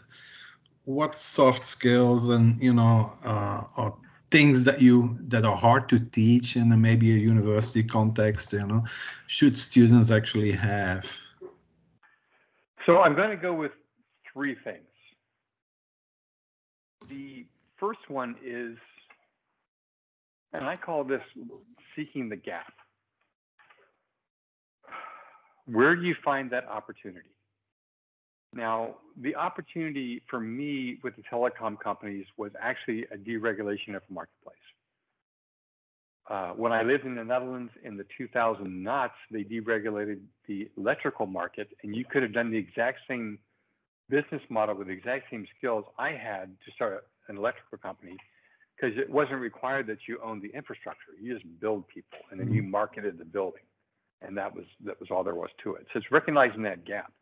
[0.84, 3.96] what soft skills and you know uh, or
[4.30, 8.84] things that you that are hard to teach in maybe a university context, you know,
[9.26, 11.10] should students actually have?
[12.86, 13.72] So I'm going to go with
[14.32, 14.84] three things.
[17.08, 18.76] The first one is,
[20.52, 21.22] and I call this
[21.96, 22.72] seeking the gap.
[25.66, 27.28] Where do you find that opportunity?
[28.54, 34.14] Now, the opportunity for me with the telecom companies was actually a deregulation of the
[34.14, 34.56] marketplace.
[36.28, 41.26] Uh, when I lived in the Netherlands in the 2000 knots, they deregulated the electrical
[41.26, 43.38] market, and you could have done the exact same
[44.10, 48.16] business model with the exact same skills I had to start an electrical company
[48.76, 51.12] because it wasn't required that you own the infrastructure.
[51.20, 52.70] You just build people and then you mm-hmm.
[52.70, 53.62] marketed the building.
[54.22, 55.86] And that was that was all there was to it.
[55.92, 57.12] So it's recognizing that gap.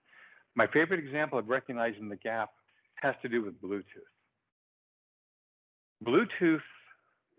[0.57, 2.51] My favorite example of recognizing the gap
[2.97, 3.85] has to do with Bluetooth.
[6.05, 6.61] Bluetooth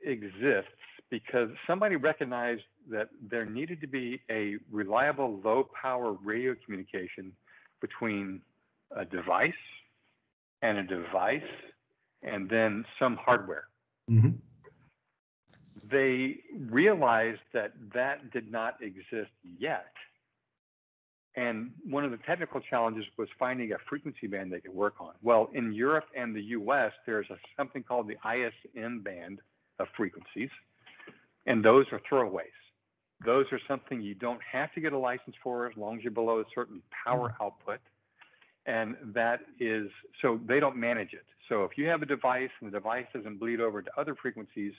[0.05, 0.71] exists
[1.09, 7.31] because somebody recognized that there needed to be a reliable low power radio communication
[7.81, 8.41] between
[8.95, 9.51] a device
[10.61, 11.41] and a device
[12.23, 13.65] and then some hardware.
[14.09, 14.29] Mm-hmm.
[15.89, 16.37] They
[16.69, 19.91] realized that that did not exist yet.
[21.37, 25.13] And one of the technical challenges was finding a frequency band they could work on.
[25.21, 29.39] Well, in Europe and the US, there's a, something called the ISM band
[29.79, 30.49] of frequencies,
[31.45, 32.41] and those are throwaways.
[33.25, 36.11] Those are something you don't have to get a license for as long as you're
[36.11, 37.43] below a certain power mm-hmm.
[37.43, 37.79] output
[38.67, 39.89] and that is
[40.21, 41.25] so they don't manage it.
[41.49, 44.73] So if you have a device and the device doesn't bleed over to other frequencies,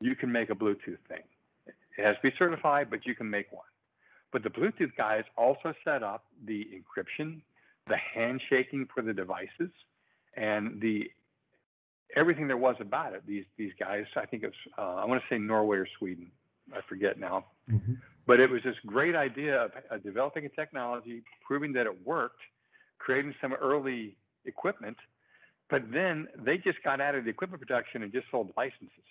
[0.00, 1.24] you can make a Bluetooth thing.
[1.66, 3.64] It has to be certified, but you can make one.
[4.32, 7.40] But the Bluetooth guys also set up the encryption,
[7.86, 9.70] the handshaking for the devices,
[10.36, 11.10] and the
[12.16, 13.22] everything there was about it.
[13.26, 16.30] These these guys, I think it's uh, I want to say Norway or Sweden,
[16.72, 17.46] I forget now.
[17.70, 17.94] Mm-hmm.
[18.26, 22.40] But it was this great idea of, of developing a technology, proving that it worked,
[22.98, 24.96] creating some early equipment,
[25.68, 29.08] but then they just got out of the equipment production and just sold licenses.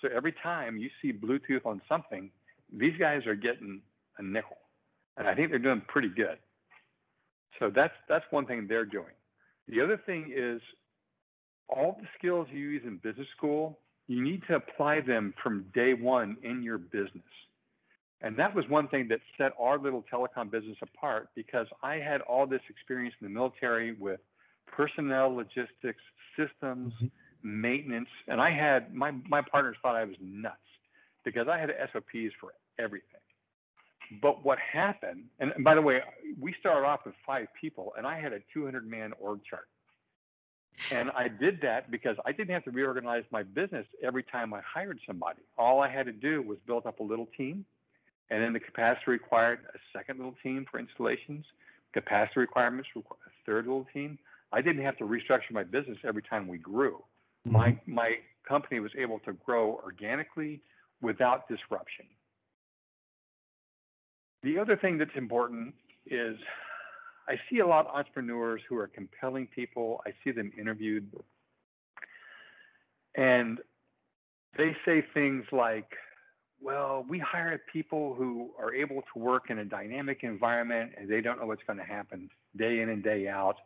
[0.00, 2.30] So every time you see Bluetooth on something,
[2.72, 3.80] these guys are getting
[4.18, 4.58] a nickel,
[5.16, 6.38] and I think they're doing pretty good.
[7.58, 9.14] So that's that's one thing they're doing.
[9.68, 10.60] The other thing is
[11.68, 15.92] all the skills you use in business school, you need to apply them from day
[15.94, 17.22] one in your business.
[18.20, 22.20] And that was one thing that set our little telecom business apart because I had
[22.22, 24.20] all this experience in the military with
[24.66, 26.02] personnel, logistics,
[26.36, 27.06] systems, mm-hmm.
[27.42, 30.56] maintenance, and I had my my partners thought I was nuts
[31.24, 33.20] because I had SOPs for everything.
[34.22, 36.00] But what happened, and by the way,
[36.40, 39.68] we started off with five people, and I had a 200 man org chart.
[40.92, 44.60] And I did that because I didn't have to reorganize my business every time I
[44.60, 45.40] hired somebody.
[45.58, 47.64] All I had to do was build up a little team
[48.30, 51.44] and then the capacity required a second little team for installations,
[51.92, 54.18] capacity requirements required a third little team.
[54.52, 57.02] I didn't have to restructure my business every time we grew.
[57.46, 57.52] Mm-hmm.
[57.52, 58.12] My my
[58.46, 60.60] company was able to grow organically
[61.00, 62.06] without disruption.
[64.42, 65.74] The other thing that's important
[66.06, 66.36] is
[67.28, 70.00] I see a lot of entrepreneurs who are compelling people.
[70.06, 71.10] I see them interviewed,
[73.14, 73.58] and
[74.56, 75.90] they say things like,
[76.60, 81.20] well, we hire people who are able to work in a dynamic environment and they
[81.20, 83.56] don't know what's going to happen day in and day out,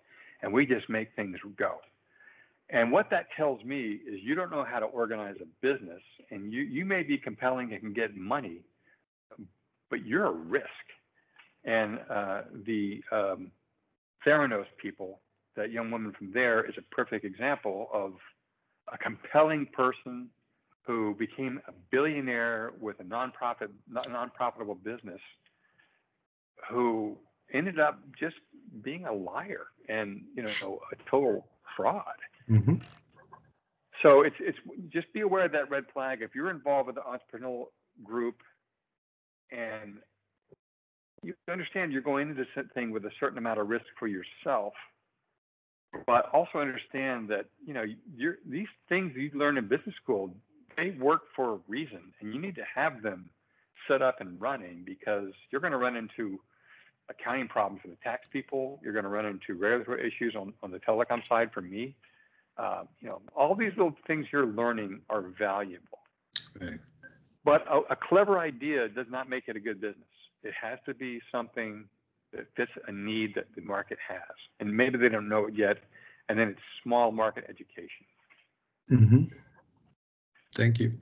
[0.42, 1.76] and we just make things go.
[2.68, 6.52] And what that tells me is you don't know how to organize a business, and
[6.52, 8.60] you, you may be compelling and can get money,
[9.92, 10.64] but you're a risk.
[11.64, 13.52] And uh, the um,
[14.26, 15.20] Theranos people,
[15.54, 18.14] that young woman from there, is a perfect example of
[18.90, 20.30] a compelling person
[20.86, 23.68] who became a billionaire with a nonprofit,
[24.08, 25.20] non-profitable business,
[26.70, 27.16] who
[27.52, 28.36] ended up just
[28.82, 32.02] being a liar and you know a total fraud.
[32.48, 32.76] Mm-hmm.
[34.02, 36.22] So it's it's just be aware of that red flag.
[36.22, 37.66] If you're involved with the entrepreneurial
[38.02, 38.36] group
[39.52, 39.98] and
[41.22, 44.72] you understand you're going into this thing with a certain amount of risk for yourself,
[46.06, 47.84] but also understand that you know
[48.48, 50.34] these things you learn in business school
[50.76, 53.28] they work for a reason, and you need to have them
[53.88, 56.38] set up and running because you're going to run into
[57.08, 58.80] accounting problems for the tax people.
[58.82, 61.94] You're going to run into regulatory issues on, on the telecom side for me.
[62.56, 65.98] Uh, you know, all these little things you're learning are valuable.
[66.60, 66.78] Right.
[67.44, 70.08] But a, a clever idea does not make it a good business.
[70.42, 71.84] It has to be something
[72.32, 74.36] that fits a need that the market has.
[74.60, 75.78] And maybe they don't know it yet.
[76.28, 78.06] And then it's small market education.
[78.90, 79.24] Mm-hmm.
[80.54, 80.92] Thank you.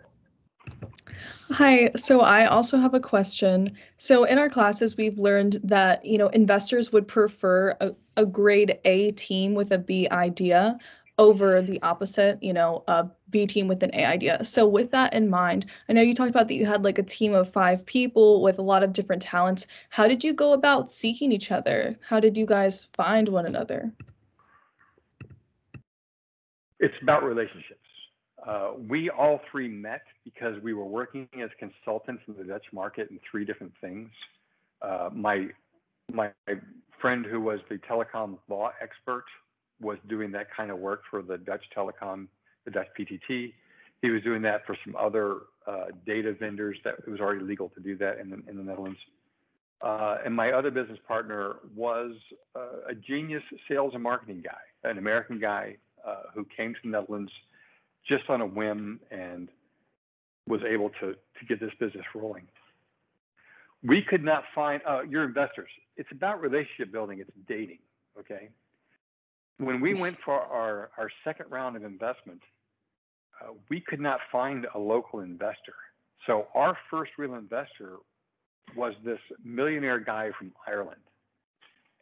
[1.52, 3.76] Hi, so I also have a question.
[3.96, 8.78] So in our classes, we've learned that, you know, investors would prefer a, a grade
[8.84, 10.78] A team with a B idea
[11.20, 14.42] over the opposite, you know, a B team with an A idea.
[14.42, 17.02] So with that in mind, I know you talked about that you had like a
[17.02, 19.66] team of five people with a lot of different talents.
[19.90, 21.94] How did you go about seeking each other?
[22.00, 23.92] How did you guys find one another?
[26.78, 27.76] It's about relationships.
[28.46, 33.10] Uh, we all three met because we were working as consultants in the Dutch market
[33.10, 34.08] in three different things.
[34.80, 35.48] Uh, my
[36.10, 36.30] my
[36.98, 39.24] friend who was the telecom law expert
[39.80, 42.26] was doing that kind of work for the Dutch telecom,
[42.64, 43.52] the Dutch PTT.
[44.02, 47.68] He was doing that for some other uh, data vendors that it was already legal
[47.70, 48.98] to do that in the, in the Netherlands.
[49.82, 52.12] Uh, and my other business partner was
[52.54, 55.76] uh, a genius sales and marketing guy, an American guy
[56.06, 57.32] uh, who came to the Netherlands
[58.06, 59.48] just on a whim and
[60.46, 62.46] was able to, to get this business rolling.
[63.82, 65.70] We could not find uh, your investors.
[65.96, 67.20] It's about relationship building.
[67.20, 67.78] It's dating.
[68.18, 68.50] Okay
[69.60, 72.42] when we went for our, our second round of investment,
[73.40, 75.74] uh, we could not find a local investor.
[76.26, 77.96] So our first real investor
[78.76, 81.00] was this millionaire guy from Ireland.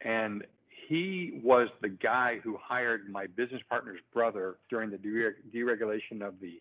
[0.02, 0.44] And
[0.88, 6.60] he was the guy who hired my business partner's brother during the deregulation of the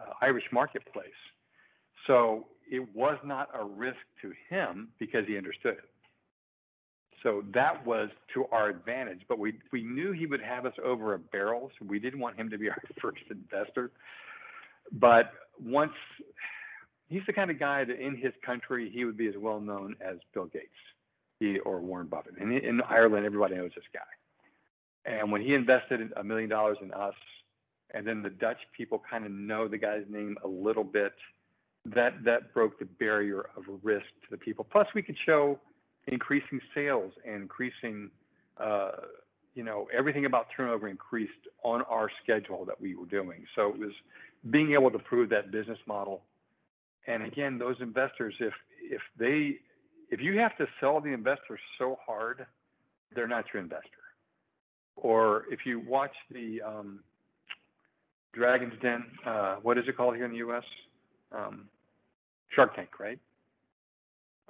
[0.00, 1.08] uh, Irish marketplace.
[2.06, 5.89] So it was not a risk to him because he understood it.
[7.22, 11.14] So that was to our advantage, but we, we knew he would have us over
[11.14, 13.90] a barrel, so we didn't want him to be our first investor.
[14.92, 15.92] But once
[17.08, 19.96] he's the kind of guy that in his country he would be as well known
[20.00, 20.68] as Bill Gates
[21.40, 22.34] he, or Warren Buffett.
[22.40, 24.00] And in Ireland, everybody knows this guy.
[25.10, 27.14] And when he invested a million dollars in us,
[27.92, 31.12] and then the Dutch people kind of know the guy's name a little bit,
[31.86, 34.66] that that broke the barrier of risk to the people.
[34.70, 35.58] Plus, we could show
[36.10, 38.10] increasing sales and increasing,
[38.58, 38.90] uh,
[39.54, 41.32] you know, everything about turnover increased
[41.62, 43.44] on our schedule that we were doing.
[43.54, 43.92] So it was
[44.50, 46.22] being able to prove that business model.
[47.06, 48.52] And again, those investors, if
[48.82, 49.58] if they
[50.10, 52.46] if you have to sell the investor so hard,
[53.14, 53.88] they're not your investor.
[54.96, 57.00] Or if you watch the um,
[58.32, 60.64] Dragon's Den, uh, what is it called here in the U.S.?
[61.32, 61.68] Um,
[62.54, 63.18] Shark Tank, right?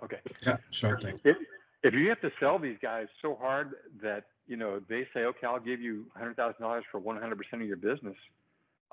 [0.02, 0.18] Okay.
[0.46, 1.20] Yeah, Shark Tank.
[1.24, 1.36] If,
[1.82, 3.72] if you have to sell these guys so hard
[4.02, 7.38] that you know they say, okay, I'll give you hundred thousand dollars for one hundred
[7.38, 8.16] percent of your business.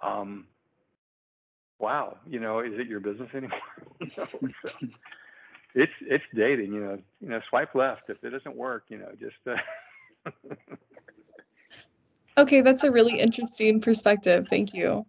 [0.02, 0.48] Um,
[1.80, 3.60] wow, you know, is it your business anymore?
[4.16, 4.28] so,
[5.76, 7.00] it's it's dating, you know.
[7.22, 8.86] You know, swipe left if it doesn't work.
[8.90, 9.36] You know, just.
[9.46, 10.32] Uh,
[12.38, 14.48] okay, that's a really interesting perspective.
[14.50, 15.06] Thank you.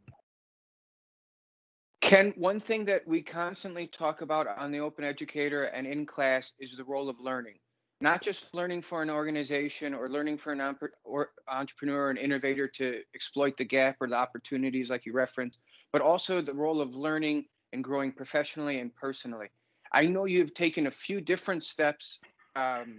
[2.09, 6.55] Ken, one thing that we constantly talk about on the Open Educator and in class
[6.59, 7.57] is the role of learning.
[8.01, 12.67] Not just learning for an organization or learning for an or entrepreneur or an innovator
[12.67, 15.61] to exploit the gap or the opportunities like you referenced,
[15.93, 17.45] but also the role of learning
[17.75, 19.49] and growing professionally and personally.
[19.93, 22.21] I know you've taken a few different steps
[22.57, 22.99] um,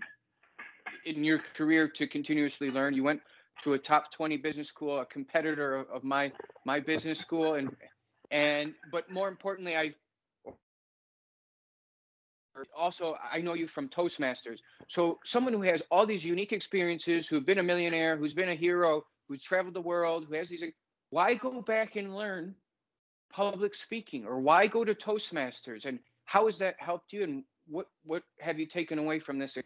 [1.08, 2.94] in your career to continuously learn.
[2.94, 3.22] You went
[3.64, 6.32] to a top 20 business school, a competitor of, of my
[6.64, 7.76] my business school, and
[8.32, 9.94] and but more importantly, I
[12.76, 14.60] also I know you from Toastmasters.
[14.88, 18.56] So someone who has all these unique experiences, who've been a millionaire, who's been a
[18.56, 20.64] hero, who's traveled the world, who has these
[21.12, 22.56] why go back and learn
[23.32, 27.88] public speaking or why go to Toastmasters and how has that helped you and what
[28.04, 29.58] what have you taken away from this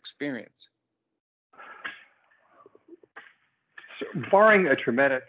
[0.00, 0.68] experience?
[3.98, 5.22] So barring a traumatic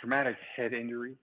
[0.00, 1.16] traumatic head injury,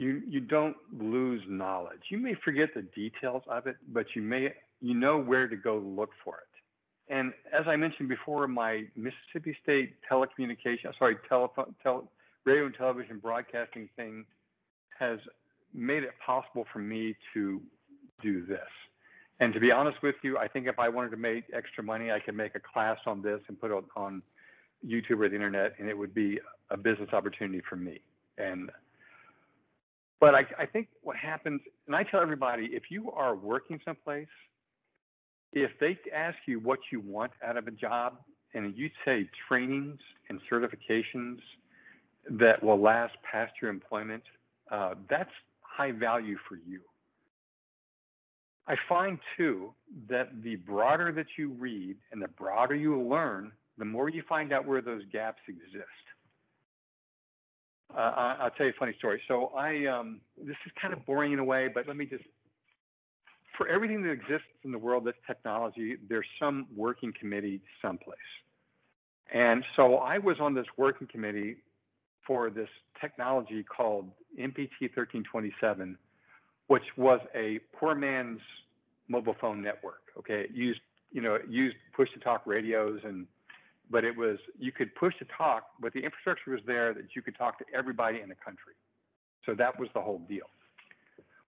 [0.00, 2.00] you you don't lose knowledge.
[2.08, 5.76] You may forget the details of it, but you may you know where to go
[5.78, 7.14] look for it.
[7.14, 12.04] And as I mentioned before, my Mississippi State telecommunication, uh, sorry, telephone, tele,
[12.44, 14.24] radio and television broadcasting thing
[14.98, 15.18] has
[15.74, 17.60] made it possible for me to
[18.22, 18.58] do this.
[19.40, 22.10] And to be honest with you, I think if I wanted to make extra money,
[22.10, 24.22] I could make a class on this and put it on
[24.86, 26.38] YouTube or the internet, and it would be
[26.70, 28.00] a business opportunity for me.
[28.38, 28.70] And
[30.20, 34.28] but I, I think what happens, and I tell everybody, if you are working someplace,
[35.52, 38.18] if they ask you what you want out of a job,
[38.54, 39.98] and you say trainings
[40.28, 41.38] and certifications
[42.30, 44.22] that will last past your employment,
[44.70, 46.80] uh, that's high value for you.
[48.66, 49.72] I find too
[50.08, 54.52] that the broader that you read and the broader you learn, the more you find
[54.52, 55.86] out where those gaps exist.
[57.96, 59.20] Uh, I'll tell you a funny story.
[59.26, 62.24] So I, um, this is kind of boring in a way, but let me just,
[63.56, 68.18] for everything that exists in the world that's technology, there's some working committee someplace.
[69.32, 71.56] And so I was on this working committee
[72.26, 72.68] for this
[73.00, 75.96] technology called MPT 1327,
[76.68, 78.40] which was a poor man's
[79.08, 80.02] mobile phone network.
[80.18, 80.80] Okay, it used
[81.12, 83.26] you know it used push to talk radios and
[83.90, 87.22] but it was you could push to talk, but the infrastructure was there that you
[87.22, 88.74] could talk to everybody in the country.
[89.46, 90.46] So that was the whole deal.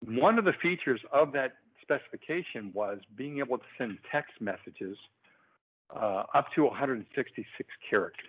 [0.06, 4.98] One of the features of that specification was being able to send text messages
[5.96, 8.26] uh, up to 166 characters.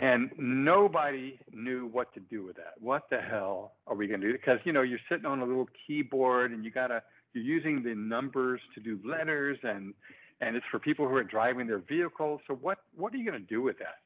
[0.00, 2.74] And nobody knew what to do with that.
[2.78, 4.32] What the hell are we going to do?
[4.32, 7.02] Because you know you're sitting on a little keyboard and you gotta
[7.32, 9.94] you're using the numbers to do letters and
[10.40, 12.40] and it's for people who are driving their vehicles.
[12.46, 13.98] So what what are you going to do with that?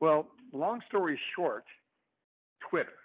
[0.00, 1.64] Well, long story short,
[2.68, 2.98] Twitter,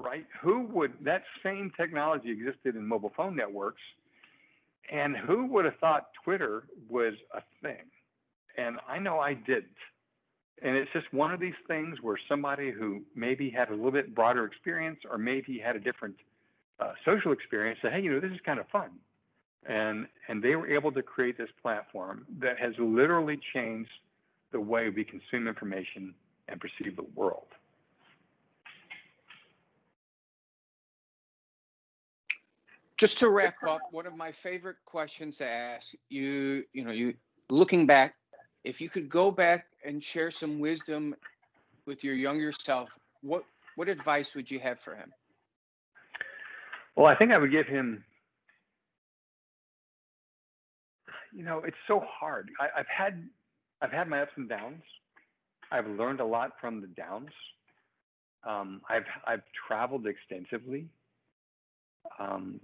[0.00, 0.26] right?
[0.42, 3.82] Who would that same technology existed in mobile phone networks,
[4.90, 7.84] and who would have thought Twitter was a thing?
[8.56, 9.76] And I know I didn't
[10.62, 14.14] and it's just one of these things where somebody who maybe had a little bit
[14.14, 16.14] broader experience or maybe had a different
[16.80, 18.90] uh, social experience said, hey, you know, this is kind of fun.
[19.66, 23.90] And, and they were able to create this platform that has literally changed
[24.52, 26.14] the way we consume information
[26.48, 27.46] and perceive the world.
[32.96, 37.14] Just to wrap up, one of my favorite questions to ask you, you know, you
[37.50, 38.14] looking back
[38.64, 41.14] if you could go back and share some wisdom
[41.86, 42.88] with your younger self,
[43.20, 43.44] what
[43.76, 45.12] what advice would you have for him?
[46.96, 48.04] Well, I think I would give him.
[51.34, 52.50] You know, it's so hard.
[52.60, 53.28] I, have had
[53.82, 54.82] I've had my ups and downs.
[55.70, 57.30] I've learned a lot from the downs.
[58.46, 60.86] Um, I've I've traveled extensively.
[62.18, 62.60] Um,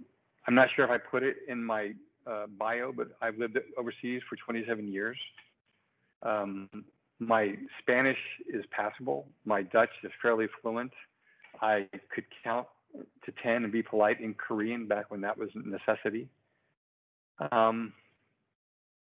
[0.47, 1.93] I'm not sure if I put it in my
[2.25, 5.17] uh, bio, but I've lived overseas for 27 years.
[6.23, 6.69] Um,
[7.19, 8.17] my Spanish
[8.51, 9.27] is passable.
[9.45, 10.91] My Dutch is fairly fluent.
[11.61, 12.67] I could count
[13.25, 16.27] to 10 and be polite in Korean back when that was a necessity.
[17.51, 17.93] Um,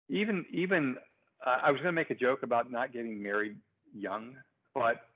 [0.09, 0.97] even, even
[1.45, 3.57] uh, I was going to make a joke about not getting married
[3.95, 4.37] young,
[4.75, 5.09] but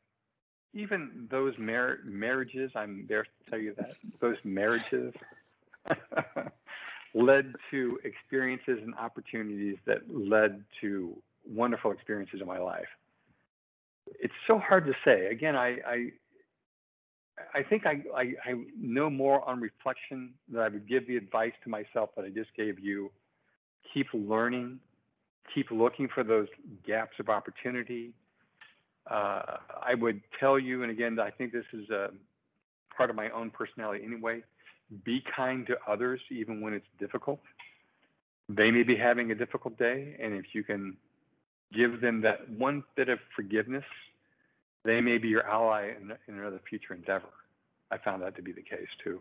[0.74, 5.12] even those mar- marriages, I'm there to tell you that, those marriages
[7.14, 11.16] led to experiences and opportunities that led to
[11.47, 12.89] wonderful experiences in my life.
[14.20, 15.26] It's so hard to say.
[15.26, 16.12] Again, I I,
[17.55, 21.53] I think I, I, I know more on reflection that I would give the advice
[21.64, 23.11] to myself that I just gave you.
[23.95, 24.81] Keep learning,
[25.55, 26.49] keep looking for those
[26.87, 28.12] gaps of opportunity.
[29.11, 32.11] Uh, I would tell you, and again, I think this is a
[32.95, 34.43] part of my own personality anyway.
[35.05, 37.41] Be kind to others, even when it's difficult.
[38.49, 40.97] They may be having a difficult day, and if you can
[41.72, 43.85] give them that one bit of forgiveness,
[44.85, 47.29] they may be your ally in, in another future endeavor.
[47.91, 49.20] I found that to be the case too.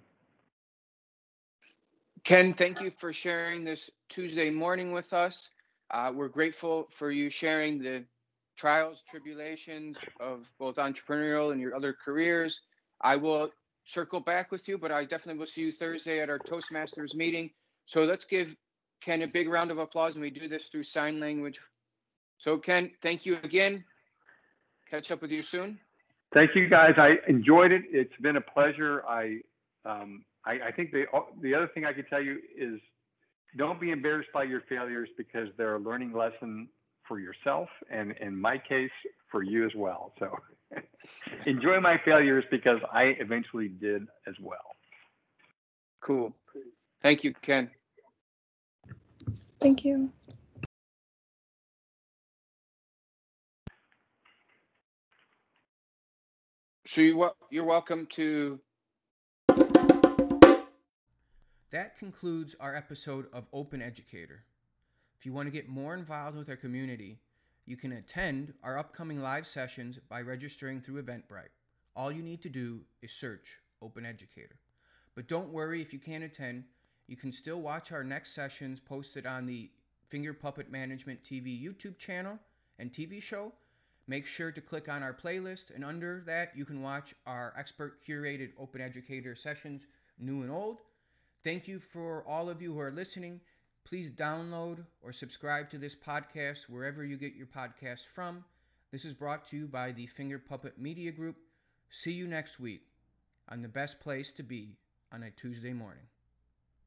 [2.27, 5.49] Ken, thank you for sharing this Tuesday morning with us.
[5.91, 8.03] Uh, we're grateful for you sharing the
[8.57, 12.63] trials, tribulations of both entrepreneurial and your other careers.
[12.99, 13.49] I will
[13.85, 17.49] circle back with you, but I definitely will see you Thursday at our Toastmasters meeting.
[17.85, 18.53] So let's give
[18.99, 21.61] Ken a big round of applause, and we do this through sign language.
[22.39, 23.85] So Ken, thank you again.
[24.91, 25.79] Catch up with you soon.
[26.33, 26.95] Thank you, guys.
[26.97, 27.83] I enjoyed it.
[27.89, 29.05] It's been a pleasure.
[29.07, 29.37] I,
[29.85, 32.79] um, I, I think the oh, the other thing I can tell you is
[33.57, 36.69] don't be embarrassed by your failures because they're a learning lesson
[37.07, 38.91] for yourself and in my case
[39.31, 40.13] for you as well.
[40.19, 40.37] So
[41.45, 44.75] enjoy my failures because I eventually did as well.
[46.01, 46.33] Cool.
[47.01, 47.69] Thank you, Ken.
[49.59, 50.11] Thank you.
[56.85, 58.59] So you, you're welcome to.
[61.71, 64.43] That concludes our episode of Open Educator.
[65.19, 67.19] If you want to get more involved with our community,
[67.65, 71.51] you can attend our upcoming live sessions by registering through Eventbrite.
[71.95, 74.59] All you need to do is search Open Educator.
[75.15, 76.63] But don't worry if you can't attend,
[77.07, 79.69] you can still watch our next sessions posted on the
[80.07, 82.39] Finger Puppet Management TV YouTube channel
[82.79, 83.51] and TV show
[84.09, 87.99] Make sure to click on our playlist, and under that, you can watch our expert
[88.07, 89.85] curated Open Educator sessions,
[90.17, 90.79] new and old.
[91.43, 93.41] Thank you for all of you who are listening.
[93.85, 98.43] Please download or subscribe to this podcast wherever you get your podcasts from.
[98.91, 101.37] This is brought to you by the Finger Puppet Media Group.
[101.89, 102.81] See you next week
[103.49, 104.77] on the best place to be
[105.13, 106.03] on a Tuesday morning.